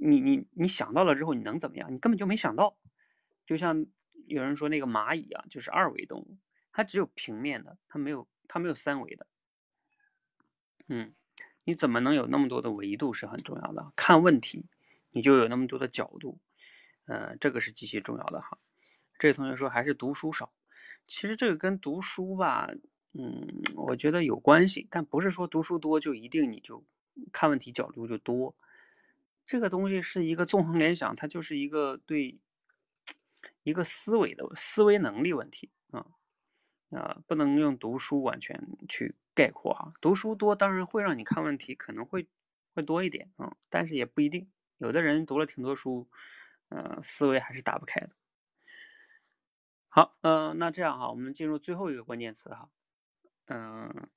[0.00, 1.92] 你你你想到了之后，你能怎么样？
[1.92, 2.76] 你根本就没想到，
[3.44, 3.84] 就像
[4.28, 6.38] 有人说那个蚂蚁啊，就是二维动物，
[6.70, 9.26] 它只有平面的，它没有它没有三维的。
[10.86, 11.12] 嗯，
[11.64, 13.92] 你怎么能有那么多的维度是很重要的。
[13.96, 14.66] 看问题，
[15.10, 16.38] 你就有那么多的角度，
[17.06, 18.56] 嗯，这个是极其重要的哈。
[19.18, 20.52] 这位同学说还是读书少，
[21.08, 22.70] 其实这个跟读书吧，
[23.14, 26.84] 嗯，我觉得有关系，但不是说读书多就一定你就
[27.32, 28.54] 看问题角度就多。
[29.46, 32.38] 这个东西是一个纵横联想，它就是一个对
[33.62, 36.04] 一个思维的思维能力问题啊
[36.90, 39.92] 啊，不能用读书完全去概括啊。
[40.02, 42.26] 读书多当然会让你看问题可能会
[42.74, 44.46] 会多一点啊，但是也不一定。
[44.76, 46.06] 有的人读了挺多书，
[46.68, 48.10] 呃，思维还是打不开的。
[49.88, 52.70] 好，呃，那这样哈，我们进入最后一个关键词哈，
[53.46, 54.08] 嗯。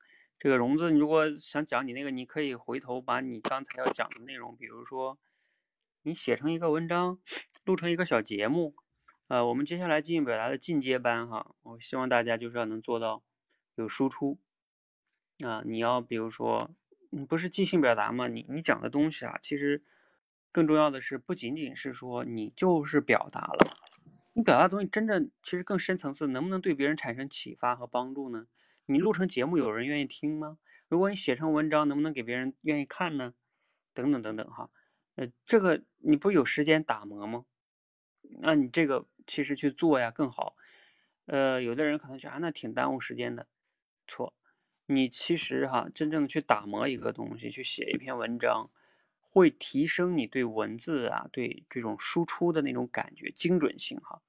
[0.44, 5.20] 这个融资，你如果想讲你那个，你可以回头把你刚才要讲的内容，比如说
[6.02, 7.20] 你写成一个文章，
[7.64, 8.74] 录成一个小节目，
[9.28, 13.22] 呃，我们接下来即兴表达的进阶班哈，我希望大家就是要能做到
[13.76, 14.40] 有输出
[15.46, 16.72] 啊，你要比如说
[17.12, 18.28] 你不是即兴表达吗？
[18.28, 19.84] 你你讲的东西啊，其实
[20.52, 23.78] 更重要的是不仅仅是说你就是表达了，
[24.34, 28.48] 你表达的东西真正其实更深层次，能不能对别人产生启发和帮助呢？
[28.86, 30.58] 你录成节目，有人愿意听吗？
[30.88, 33.34] 如果你写成文章，能不能给别人愿意看呢？
[33.94, 34.70] 等等等等哈，
[35.16, 37.46] 呃，这个你不有时间打磨吗？
[38.40, 40.56] 那你这个其实去做呀更好。
[41.26, 43.48] 呃，有的人可能觉得啊，那挺耽误时间的。
[44.08, 44.34] 错，
[44.86, 48.70] 你其实哈，真正的去打磨一个东西，去写一篇文章，
[49.34, 54.22] 会提升你对文字啊，对这种输出的那种感觉精准性哈。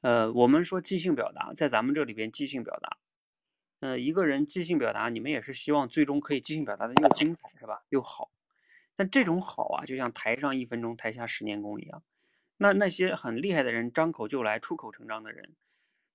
[0.00, 2.96] 呃，我们说即兴表达，在咱们这里边即兴表达。
[3.80, 7.84] 呃，一个人即兴表达，你们也是希望最终可以即兴表达的又精彩，是吧？
[7.90, 8.30] 又好。
[8.96, 12.02] 但这种好啊，就像台上一分钟，台下十年功一样。
[12.56, 15.54] 那那些很厉害的人，张口就来、出口成章的人，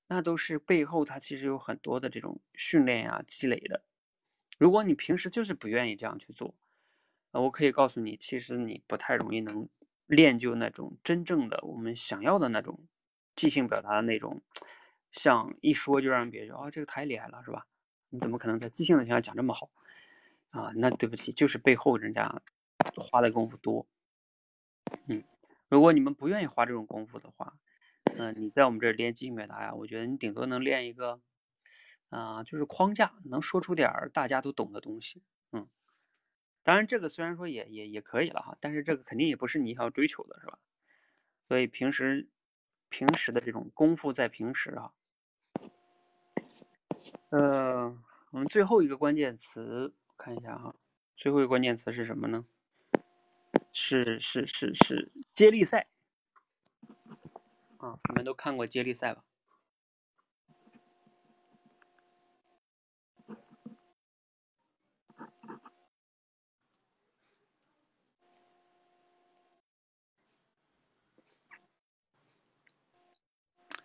[0.08, 3.84] 那都是背后他其实有很多的这种训练呀、积累的。
[4.58, 6.56] 如果你平时就是不愿意这样去做，
[7.42, 9.70] 我可以告诉你，其实你不太容易能
[10.06, 12.80] 练就那种真正的我们想要的那种
[13.36, 14.42] 即兴表达的那种。
[15.10, 17.66] 像一说就让别人哦，这个太厉害了，是吧？
[18.10, 19.70] 你怎么可能在即兴的情况下讲这么好
[20.50, 20.72] 啊？
[20.76, 22.42] 那对不起，就是背后人家
[22.98, 23.88] 花的功夫多。
[25.08, 25.24] 嗯，
[25.70, 27.58] 如果你们不愿意花这种功夫的话，
[28.18, 31.20] 嗯，你在我们这儿练即兴表达呀，我觉得你顶多能练一个
[32.10, 35.24] 啊，就是框架，能说出点儿大家都懂的东西。
[36.68, 40.60] 当然这个虽然说也也也可以了哈，但是这个肯定也不是你要追求的，是吧？
[41.48, 42.28] 所以平时
[42.90, 44.92] 平时的这种功夫在平时啊。
[47.30, 47.98] 呃，
[48.32, 50.76] 我们最后一个关键词看一下哈，
[51.16, 52.46] 最后一个关键词是什么呢？
[53.72, 55.88] 是是是是接力赛
[57.78, 57.98] 啊！
[58.10, 59.24] 你们都看过接力赛吧？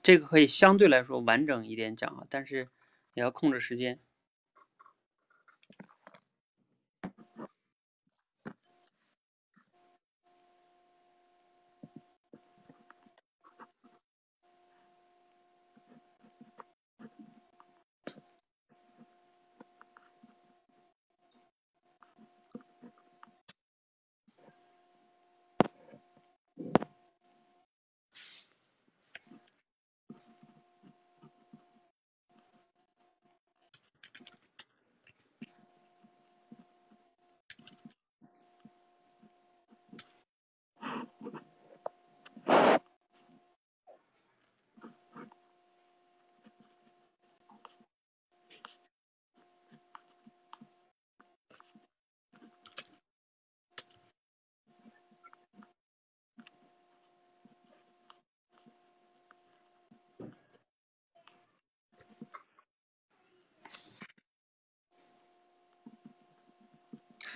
[0.03, 2.68] 这个可以相对来说完整一点讲啊，但是。
[3.14, 4.00] 也要控制时间。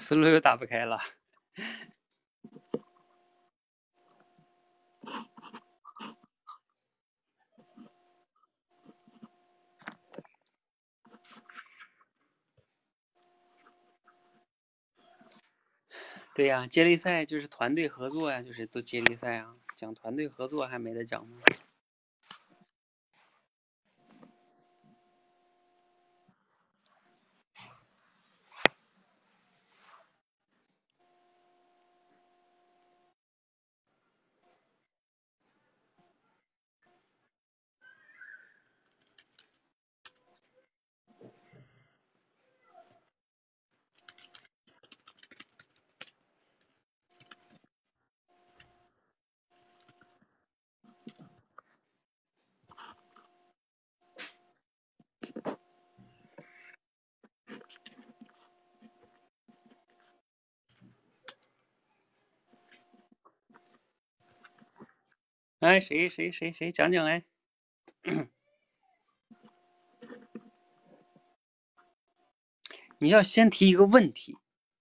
[0.07, 0.97] 思路又打不开了。
[16.37, 21.39] 对呀，接力赛就是团队合作呀，就是都接力赛啊，讲团队合作还没得讲吗？
[65.67, 67.25] 哎，谁谁谁谁讲讲哎？
[72.99, 74.37] 你要先提一个问题，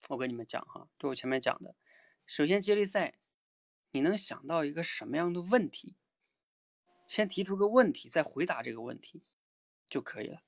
[0.09, 1.75] 我跟你们讲哈，就我前面讲的，
[2.27, 3.15] 首先接力赛，
[3.93, 5.95] 你能想到一个什么样的问题？
[7.07, 9.23] 先提出个问题，再回答这个问题
[9.89, 10.43] 就可以了。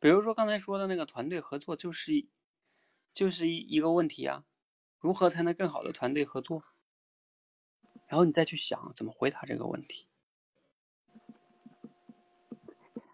[0.00, 2.30] 比如说刚才说的那个团队合作，就是一
[3.12, 4.46] 就是一一个问题啊，
[5.06, 6.64] 如何才能更好的团队合作？
[8.08, 10.08] 然后你再去想怎么回答这个问题。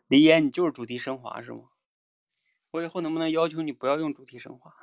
[0.09, 1.69] 李岩，你就是主题升华是吗？
[2.71, 4.75] 我以后能不能要求你不要用主题升华？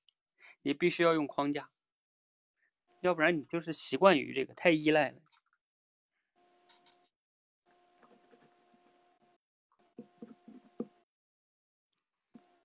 [0.64, 1.68] 你必须要用框架，
[3.02, 5.20] 要不然你就是习惯于这个，太依赖了。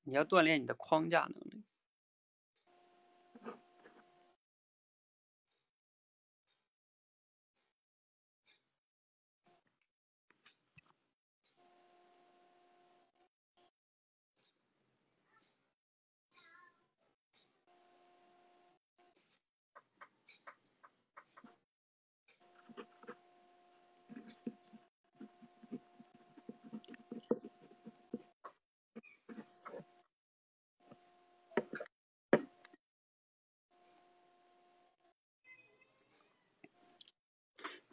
[0.03, 1.65] 你要锻炼你的框架能力。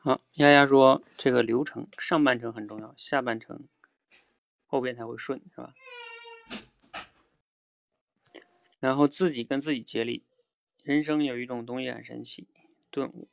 [0.06, 3.66] 好，丫丫说这个流程上半程很重要，下半程
[4.68, 5.74] 后边才会顺，是吧？
[8.78, 10.24] 然后自己跟自己接力，
[10.84, 12.46] 人生有一种东西很神奇，
[12.88, 13.28] 顿悟。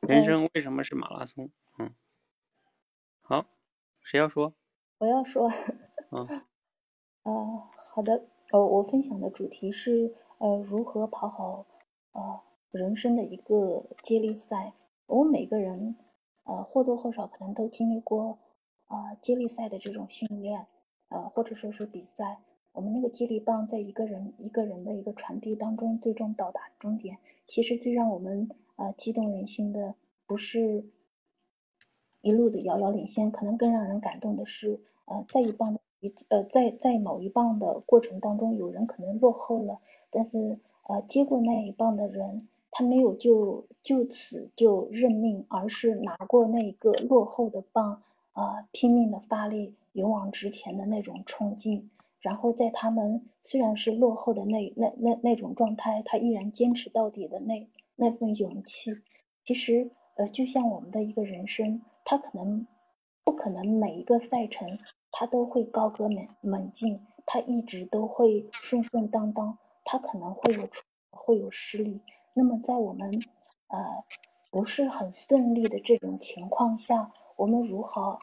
[0.00, 1.50] 人生为什么是马拉松？
[1.78, 1.94] 嗯，
[3.20, 3.44] 好，
[4.00, 4.54] 谁要说？
[4.96, 5.50] 我要说，
[6.10, 6.46] 嗯，
[7.24, 11.66] 呃，好的，呃，我分享的主题是呃如何跑好
[12.12, 12.40] 呃
[12.70, 14.74] 人生的一个接力赛。
[15.06, 15.96] 我们每个人
[16.44, 18.38] 呃或多或少可能都经历过
[18.86, 20.66] 啊接力赛的这种训练，
[21.08, 22.40] 呃或者说是比赛。
[22.72, 27.18] 我们那个接力棒在一个人一个人的一个传递当中，最终到达终点。
[27.46, 29.94] 其实最让我们呃激动人心的，
[30.26, 30.90] 不是
[32.20, 35.80] 一路的遥遥领先，可能更让人感动的是，呃，在一棒的
[36.28, 40.58] 呃在在某一棒的过程当中，有人可能落后了，但是
[40.88, 48.02] 呃接过那一棒的人，他没有就就此就认命，而是拿过那个落后的棒，
[48.32, 51.90] 啊、拼命的发力，勇往直前的那种冲劲。
[52.20, 58.96] 然后在他们虽然是落后的那那那那种状态，他依然坚持到底的那那份勇气，
[59.44, 62.66] 其实呃，就像我们的一个人生，他可能
[63.24, 64.78] 不可能每一个赛程
[65.16, 70.82] 他都会高歌猛猛进，他一直都会顺顺当当，他可能会有出
[71.12, 72.00] 会有失利。
[72.34, 73.08] 那么在我们
[73.68, 73.78] 呃
[74.50, 78.18] 不是很顺利的这种情况下，我们如何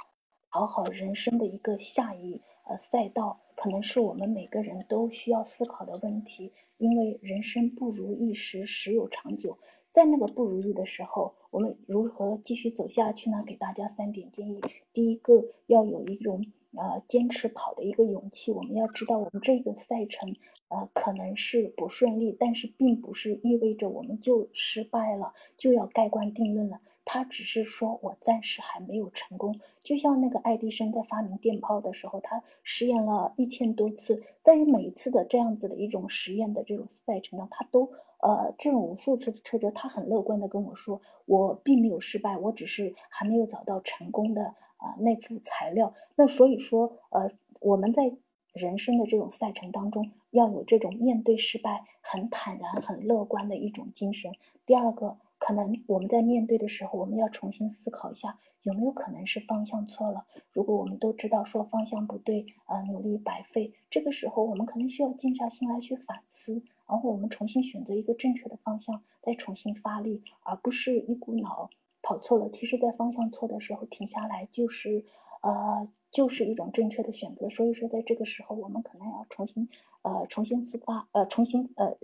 [0.49, 6.51] 跑好人生的一个下一呃赛道，可能是我们每个人都需要思考的问题。
[6.77, 9.57] 因为人生不如意时，时有长久。
[9.91, 13.43] 在那个不如意的时候，我们如何继续走下去呢？
[13.45, 14.59] 给大家三点建议。
[14.91, 16.43] 第一个，要有一种
[16.75, 18.51] 呃坚持跑的一个勇气。
[18.51, 20.35] 我们要知道，我们这个赛程
[20.69, 26.79] 呃可能是不顺利，但是并不是意味着我们就失败了，就要盖棺定论了。
[27.03, 29.59] 他只是说我暂时还没有成功。
[29.81, 37.91] 就像那个爱迪生在发明电泡的时候，他实验了一千多次，在于每一次的这样子的一种实验的这种赛程上，他都
[38.21, 45.93] 呃这种无数次的挫折，他很乐观的跟我说，我并没有失败，我只是还没有找到成功的啊、那副材料。
[46.15, 47.31] 那所以说，呃，
[47.61, 48.11] 我们在
[48.53, 54.31] 人生的这种赛程当中，要有这种面对失败很坦然、很乐观的一种精神。
[54.65, 60.25] 第二个，可能我们在面对的时候，我们要重新思考一下，有没有可能是方向错了？
[60.51, 71.69] 如果我们都知道说方向不对，呃，努力白费，这个时候我们可能需要静下心来去反思，然后我们重新选择一个正确的方向，再重新发力，而不是一股脑
[72.01, 72.49] 跑错了。
[72.49, 75.03] 其实，在方向错的时候停下来，就是
[75.41, 77.49] 呃，就是一种正确的选择。
[77.49, 79.67] 所以说，在这个时候，我们可能要重新
[80.03, 81.97] 呃，重新出发，呃，重新呃，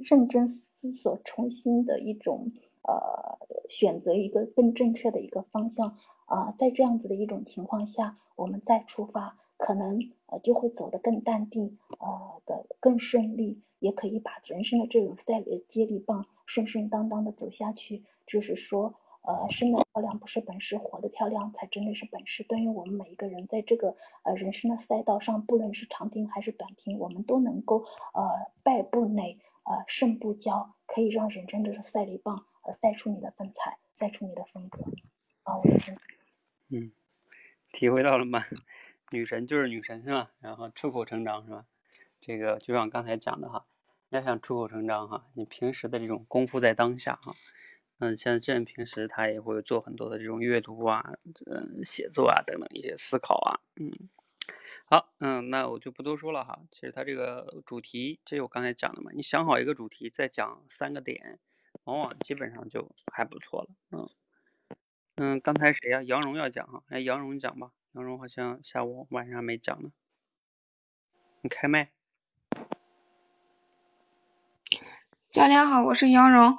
[0.00, 2.52] 认真思索，重新的一种
[2.82, 3.38] 呃，
[3.68, 5.96] 选择一个更正确的一个方向
[6.26, 18.02] 啊、在这样子的一种情况下，我们再出发，可能呃就会走得更淡定，呃的更顺利，也可以把人生的这种赛接力棒顺顺当当的走下去。
[18.26, 22.42] 就是说，呃，生的漂亮不是本事，活得漂亮才真的是本事。
[22.44, 23.94] 对于我们每一个人，在这个
[24.24, 27.84] 呃人生的赛道上，不论是长听还是短听，我们都能够
[28.14, 34.82] 呃败不馁，呃胜不骄，可以让人真的是赛雷棒呃赛出你的风采，赛出你的风格。
[35.44, 35.94] 啊，我的。
[36.70, 36.92] 嗯，
[37.72, 38.44] 体会到了吗？
[39.10, 40.30] 女神就是女神是吧？
[40.40, 41.66] 然后出口成章是吧？
[42.20, 43.66] 这个就像刚才讲的哈，
[44.08, 47.34] 要想出口成章哈，你平时的这种功夫在当下哈，
[48.02, 51.14] 嗯，像朕平时他也会做很多的这种阅读啊，
[51.46, 53.92] 嗯，写作啊等等一些思考啊，嗯，
[54.86, 56.58] 好，嗯，那我就不多说了哈。
[56.72, 61.38] 其实他这个主题，这我刚才讲的嘛，你想好一个主题，再讲三个点，
[61.84, 64.08] 往往基本上就还不错了，嗯，
[65.14, 66.02] 嗯，刚才谁呀？
[66.02, 67.70] 杨蓉要讲哈，哎，杨蓉讲吧。
[67.92, 69.92] 杨蓉好像下午晚上没讲呢，
[71.42, 71.92] 你开麦。
[75.30, 76.56] 教练好，我是杨蓉。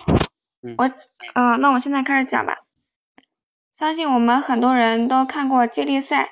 [0.77, 0.89] 我，
[1.33, 2.55] 呃，那我现在开始讲吧。
[3.73, 6.29] 相信我们很多人都看过接力赛，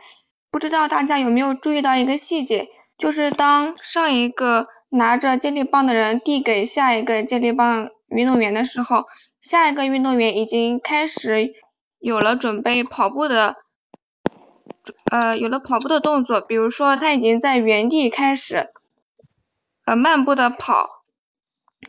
[0.49, 9.05] 不知道大家有没有注意到一个细节，就是当上一个拿着接力棒的人递给下一个接力棒运动员的时候，
[9.39, 11.53] 下一个运动员已经开始
[11.99, 13.55] 有了准备跑步的。
[15.11, 18.69] 呃，有了跑步的动作，比如说他已经在原地开始
[19.85, 20.89] 呃漫步的跑，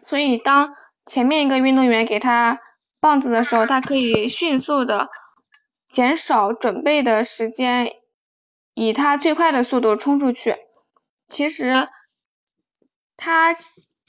[0.02, 2.60] 所以当前面一个运动员给他
[3.00, 5.08] 棒子的时候，他可以迅速的
[5.92, 7.90] 减少准备的时间，
[8.74, 10.56] 以他最快的速度冲出去。
[11.26, 11.88] 其实
[13.16, 13.54] 他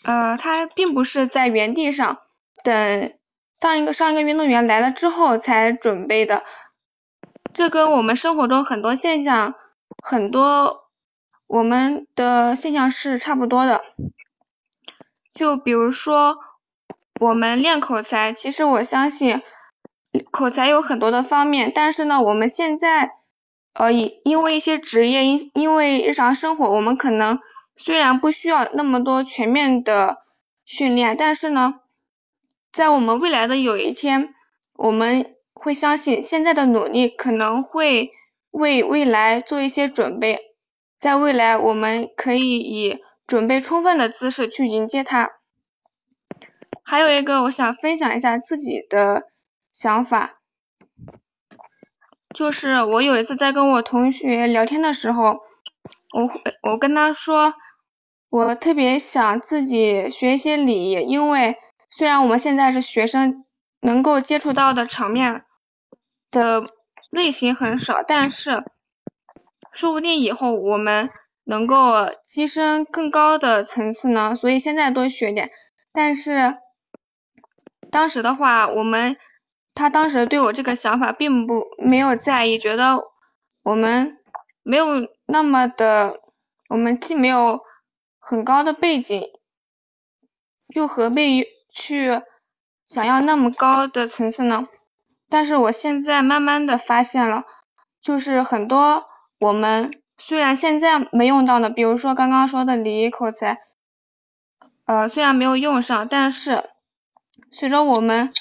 [0.03, 2.19] 呃他并不是在原地上
[2.63, 3.13] 等
[3.53, 6.43] 上一个上一个运动员来了之后才准备的。
[7.53, 9.53] 这跟我们生活中很多现象，
[10.03, 10.83] 很多
[11.47, 13.83] 我们的现象是差不多的。
[15.31, 16.35] 就比如说，
[17.23, 19.41] 我们练口才，其实我相信
[20.31, 23.11] 口才有很多的方面，但是呢，我们现在
[23.73, 27.39] 呃，因因为一些职业，因因为日常生活，我们可能
[27.75, 30.17] 虽然不需要那么多全面的
[30.65, 31.75] 训练，但是呢，
[32.71, 34.33] 在我们未来的有一天，
[34.75, 35.25] 我们。
[35.55, 38.11] 会相信现在的努力可能会
[38.51, 40.37] 为未来做一些准备，
[40.99, 45.29] 在未来我们可以以准备充分的姿势去迎接它。
[46.93, 49.23] 还有一个我想分享一下自己的
[49.71, 50.35] 想法，
[52.35, 55.39] 就是我有一次在跟我同学聊天的时候，
[56.13, 56.29] 我
[56.61, 57.55] 我跟他说，
[58.29, 61.57] 我特别想自己学一些礼仪，因为
[61.89, 63.43] 虽然我们现在是学生，
[63.81, 65.41] 能够接触到的场面。
[66.29, 66.63] 的
[67.09, 68.63] 类型很少，但是
[69.73, 71.09] 说不定以后我们
[71.43, 75.49] 能够跻身更高的层次呢，所以现在多学点。
[75.91, 76.53] 但是
[77.93, 79.15] 当时的话，我们
[79.75, 82.99] 他当时对我这个想法并不没有在意，觉得
[83.63, 84.17] 我们
[84.63, 84.85] 没有
[85.27, 86.19] 那么的，
[86.69, 87.61] 我们既没有
[88.19, 89.21] 很高的背景，
[90.75, 92.19] 又何必去
[92.83, 94.67] 想要那么高的层次呢？
[95.29, 97.43] 但是我现在慢慢的发现了，
[98.01, 99.03] 就是很多
[99.39, 103.59] 我们虽然现在没用到的，比如说刚刚说的礼仪口才，
[104.85, 106.69] 呃，虽然没有用上，但是
[107.53, 108.33] 随着我们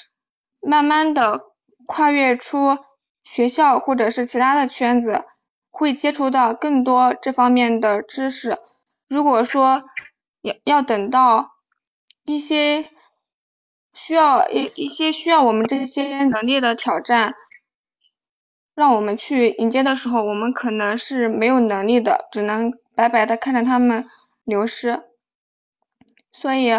[0.61, 1.39] 慢慢的
[1.87, 2.77] 跨越出
[3.23, 5.23] 学校或者是其他的圈子，
[5.71, 8.57] 会接触到更多这方面的知识。
[9.07, 9.83] 如果说
[10.41, 11.51] 要要等到
[12.25, 12.89] 一些。
[13.95, 17.35] 需要一一些需要我们这些能力的挑战，
[18.73, 24.07] 让我们去迎接的时候，我们可能是没有能力的，只能白白的看着他们
[24.45, 24.99] 流失。
[26.31, 26.71] 所以，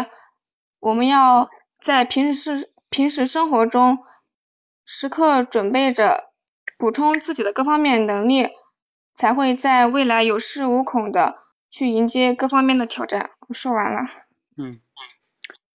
[0.81, 1.49] 我们要
[1.85, 3.99] 在平时平时生活中
[4.87, 6.31] 时刻准备着，
[6.79, 8.49] 补充自己的各方面能力，
[9.13, 13.29] 才会在未来有恃无恐的去迎接各方面的挑战。
[13.47, 13.99] 我说完了。
[14.57, 14.81] 嗯。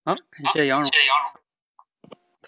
[0.05, 0.91] 好，感谢杨蓉。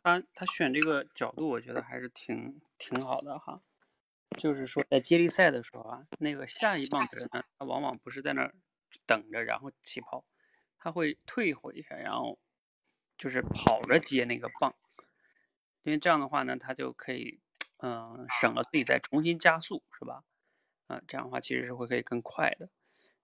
[0.03, 3.61] 他他选这个角度，我觉得还是挺挺好的哈。
[4.41, 8.53] 就是说，在接力赛的时候啊，那个下一棒的人，他往往不是在那儿
[9.07, 10.25] 等着，然后起跑，
[10.81, 12.41] 他会退回一下，然后
[13.23, 14.75] 就是跑着接那个棒。
[15.83, 17.41] 因为这样的话呢，他就可以
[17.79, 20.25] 嗯省了自己再重新加速，是吧？
[20.89, 22.69] 啊，这样的话其实是会可以更快的。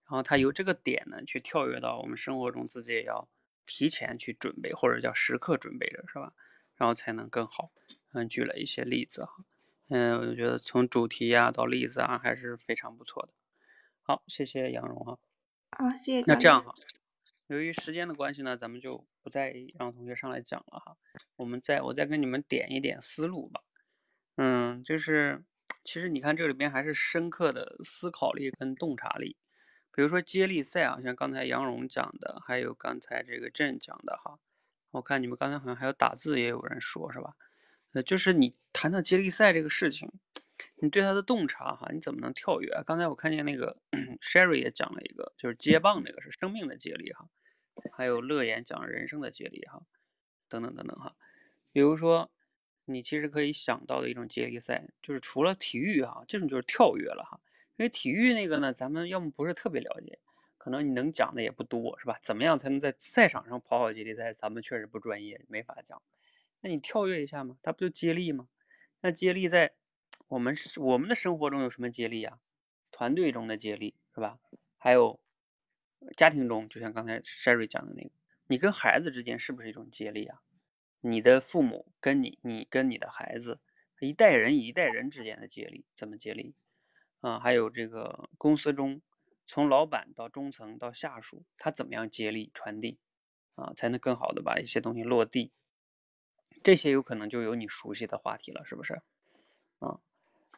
[0.05, 3.29] 然后他由这个点呢，去跳跃到我们生活中，自己也要。
[3.71, 6.33] 提前去准备，或者叫时刻准备着，是吧？
[6.77, 7.71] 然后才能更好。
[8.15, 9.45] 嗯，举了一些例子哈。
[9.91, 13.29] 嗯，我觉得从主题啊到例子啊，还是非常不错的。
[14.01, 15.19] 好，谢谢杨蓉哈。
[15.73, 16.25] 好，谢谢。
[16.27, 16.75] 那这样哈，
[17.49, 20.97] 由于时间的关系呢，咱们就不再让同学上来讲了哈。
[21.37, 23.63] 我们再我再跟你们点一点思路吧。
[24.37, 25.43] 嗯，就是
[25.83, 29.37] 其实你看这里边还是深刻的思考力跟洞察力。
[29.93, 34.39] 比如说接力赛啊，像刚才杨蓉讲的，还有刚才这个郑讲的哈。
[34.91, 37.35] 我看你们刚才好像还有打字，也有人说是吧？
[37.93, 40.13] 呃，就是你谈到接力赛这个事情，
[40.83, 42.71] 你对他的洞察哈，你怎么能跳跃？
[42.87, 43.79] 刚才我看见那个
[44.21, 47.27] Sherry 也讲了一个，就是接棒那个是生命的接力哈。
[47.93, 49.83] 还有乐言讲人生的接力哈，
[50.49, 51.15] 等等等等哈。
[51.73, 52.31] 比如说，
[52.87, 57.41] 你其实可以想到的一种接力赛，就是除了体育哈，这种就是跳跃了哈。
[57.77, 60.19] 因为体育那个呢，咱们要么不是特别了解，
[60.57, 62.19] 可能你能讲的也不多，是吧？
[62.23, 64.33] 怎么样才能在赛场上跑好接力赛？
[64.33, 66.01] 咱们确实不专业，没法讲。
[66.61, 68.49] 那你跳跃一下嘛，它不就接力吗？
[69.01, 69.73] 那接力在
[70.27, 72.39] 我们我们的生活中有什么接力啊？
[72.91, 74.39] 团队中的接力是吧？
[74.77, 75.21] 还有。
[76.17, 78.11] 家庭中，就像刚才 Sherry 讲的那个，
[78.47, 80.41] 你跟孩子之间是不是一种接力啊？
[81.01, 83.61] 你的父母跟你，你跟你的孩子，
[84.01, 86.55] 一代人一代人之间的接力，怎么接力
[87.21, 87.39] 啊？
[87.39, 89.01] 还有这个公司中，
[89.47, 92.99] 从老板到中层到下属，他怎么样接力传递
[93.55, 95.53] 啊，才能更好的把一些东西落地？
[96.65, 99.01] 这些有可能就有你熟悉的话题了，是不是？
[99.79, 100.01] 啊，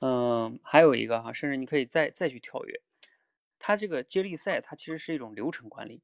[0.01, 2.81] 嗯，还有一个哈，甚至你可以再再去跳跃。
[3.61, 6.03] 它这个接力赛，它其实是一种流程管理，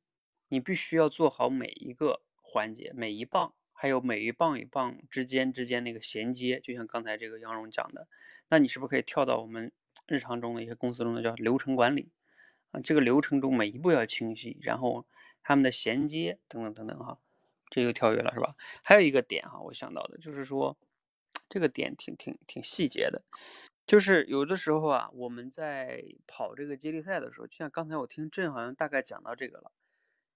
[0.49, 8.07] 你必须要做好每一个环节，每一棒，还有每一棒与棒之间之间那个衔接，就像刚才这个杨蓉讲的，
[8.51, 9.73] 那你是不是可以跳到我们
[10.07, 12.11] 日常中的一些公司中的叫流程管理
[12.71, 12.81] 啊？
[12.81, 15.07] 这个流程中每一步要清晰，然后
[15.43, 17.19] 他们的衔接等等等等哈，
[17.71, 18.55] 这就跳跃了是吧？
[18.83, 20.77] 还有一个点哈，我想到的就是说，
[21.49, 23.23] 这个点挺挺挺细节的。
[23.87, 29.71] 就是有的时候啊，我们在跑这个接力赛的时候，就像刚才我听郑好像大概讲到这个了。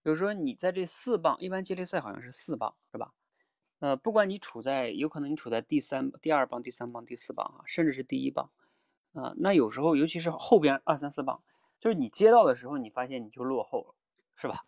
[0.04, 3.12] 有时候你在这四棒，一般接力赛好像是四棒，是吧？
[3.80, 8.50] 呃，不管你处在，有可能你处在第三、第二棒、第三棒、第四棒啊，甚至是第一棒
[9.14, 9.34] 啊。
[9.38, 11.42] 那有时候，尤其是后边二三四棒，
[11.80, 13.94] 就是你接到的时候，你发现你就落后了，
[14.36, 14.64] 是吧？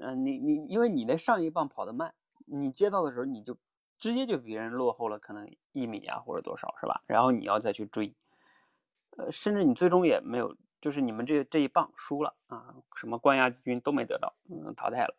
[0.00, 2.14] 嗯，你你因为你的上一棒跑得慢，
[2.46, 3.58] 你接到的时候你就。
[4.00, 7.02] 直接就比人落后了，可能一米啊或者多少是吧？
[7.06, 8.14] 然后你要再去追，
[9.16, 15.16] 呃，甚至你最终也没有，就是你们这这一棒输了啊，什么冠亚军都没得到，嗯，淘汰了。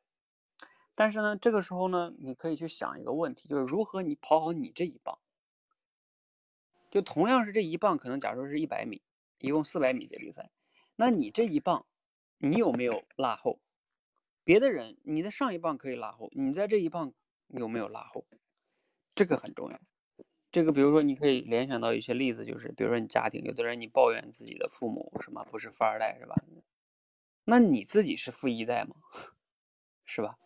[0.95, 5.17] 但是呢，这个时候呢，你可以去想一个问题，就是如何你跑好你这一棒。
[6.91, 9.01] 就同样是这一棒，可能假如说是一百米，
[9.37, 10.49] 一共四百米接力赛，
[10.95, 11.85] 那你这一棒，
[12.37, 13.59] 你有没有落后？
[14.43, 17.13] 别的人，你的上一棒可以落后，你在这一棒
[17.47, 18.25] 有没有落后？
[19.13, 19.79] 这个很重要，
[20.51, 26.35] 这个比如说你可以联想到一些例子，就是比如说你家庭，有的人你抱怨自己的父母什么不是富二代是吧？
[27.45, 28.95] 那你自己是富一代吗？
[30.05, 30.37] 是吧？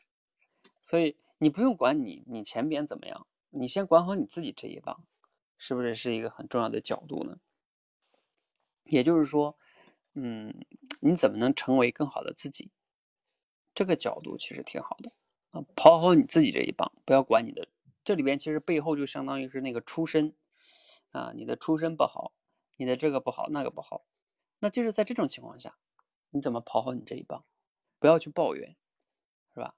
[0.81, 5.05] 所以你不用管你你前边怎么样，你先管好你自己这一棒，
[5.57, 7.39] 是不是是一个很重要的角度呢？
[8.83, 9.57] 也就是说，
[10.15, 10.65] 嗯，
[10.99, 12.71] 你怎么能成为更好的自己？
[13.73, 15.13] 这个角度其实挺好的
[15.51, 17.67] 啊，跑好你自己这一棒，不要管你的。
[18.03, 20.35] 这里边其实背后就相当于是那个出身
[21.11, 22.33] 啊，你的出身不好，
[22.77, 24.05] 你的这个不好，那个不好，
[24.59, 25.75] 那就是在这种情况下，
[26.31, 27.45] 你怎么跑好你这一棒？
[27.99, 28.75] 不要去抱怨，
[29.53, 29.75] 是吧？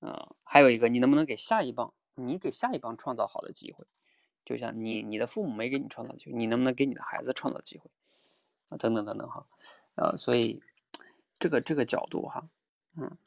[0.00, 3.86] 嗯，还有一个，你能不能给下一棒，你给下一棒创造好的机会？
[4.44, 7.90] 就像你你的父母没给你创造机会，你能不能给你的孩子创造机会？
[8.68, 9.46] 啊，等等等等哈，
[9.96, 10.62] 呃，所以
[11.38, 12.48] 这个这个角度哈，
[12.96, 13.18] 嗯。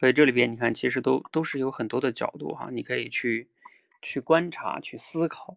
[0.00, 3.48] 所以这里边你看，其实都都是有很多的角度哈，你可以去
[4.04, 5.56] 去观察、去思考。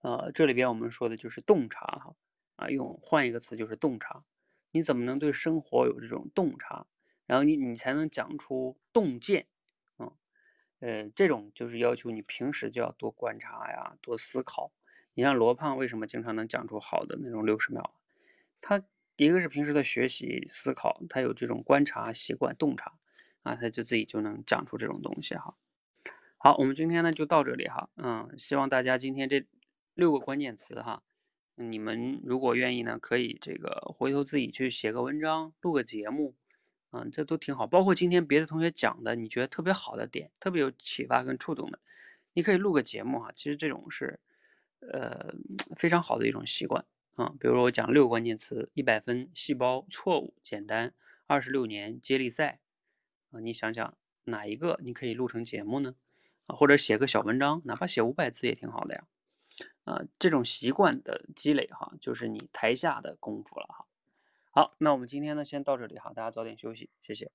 [0.00, 2.14] 呃，这里边我们说的就是洞察哈，
[2.56, 4.24] 啊，用换一个词就是洞察。
[4.72, 6.86] 你怎么能对生活有这种洞察？
[7.26, 9.46] 然后你你才能讲出洞见。
[9.98, 10.12] 嗯，
[10.80, 14.72] 呃，这种就是要求你平时就要多观察呀，多思考。
[15.14, 17.94] 你像罗胖为什么经常能讲出好的那种六十秒？
[18.60, 18.82] 他
[19.16, 22.92] 一个是平时的学习思考，他有这种观察习惯、洞察。
[23.42, 25.56] 啊，他就自己就能讲出这种东西哈。
[26.46, 27.90] 好，我们今天呢就到这里哈。
[27.96, 29.44] 嗯，希望大家今天这
[29.94, 31.02] 六个关键词哈，
[31.56, 36.36] 你们如果愿意呢，可以这个回头自己去写个文章，录个节目，
[36.92, 37.66] 嗯，这都挺好。
[37.66, 41.80] 包括今天别的同学讲的，你觉得特别好的点，特别有启发跟触动的，
[42.34, 43.32] 你可以录个节目哈。
[43.34, 44.20] 其实这种是
[44.92, 45.34] 呃
[45.74, 46.84] 非常好的一种习惯
[47.16, 47.34] 啊。
[47.40, 50.94] 比如说我讲六个关键词，一百分细胞错误简单，
[51.26, 52.60] 二十六年接力赛。
[53.32, 55.96] 啊，你想想哪一个你可以录成节目呢？
[56.46, 59.04] 啊，或者写个小文章，哪怕写五百字也挺好的呀。
[59.84, 63.86] 啊，这种习惯的积累哈，就是你台下的功夫了哈。
[64.50, 67.30] 好，那我们今天呢先到这里哈，大家早点休息，谢谢。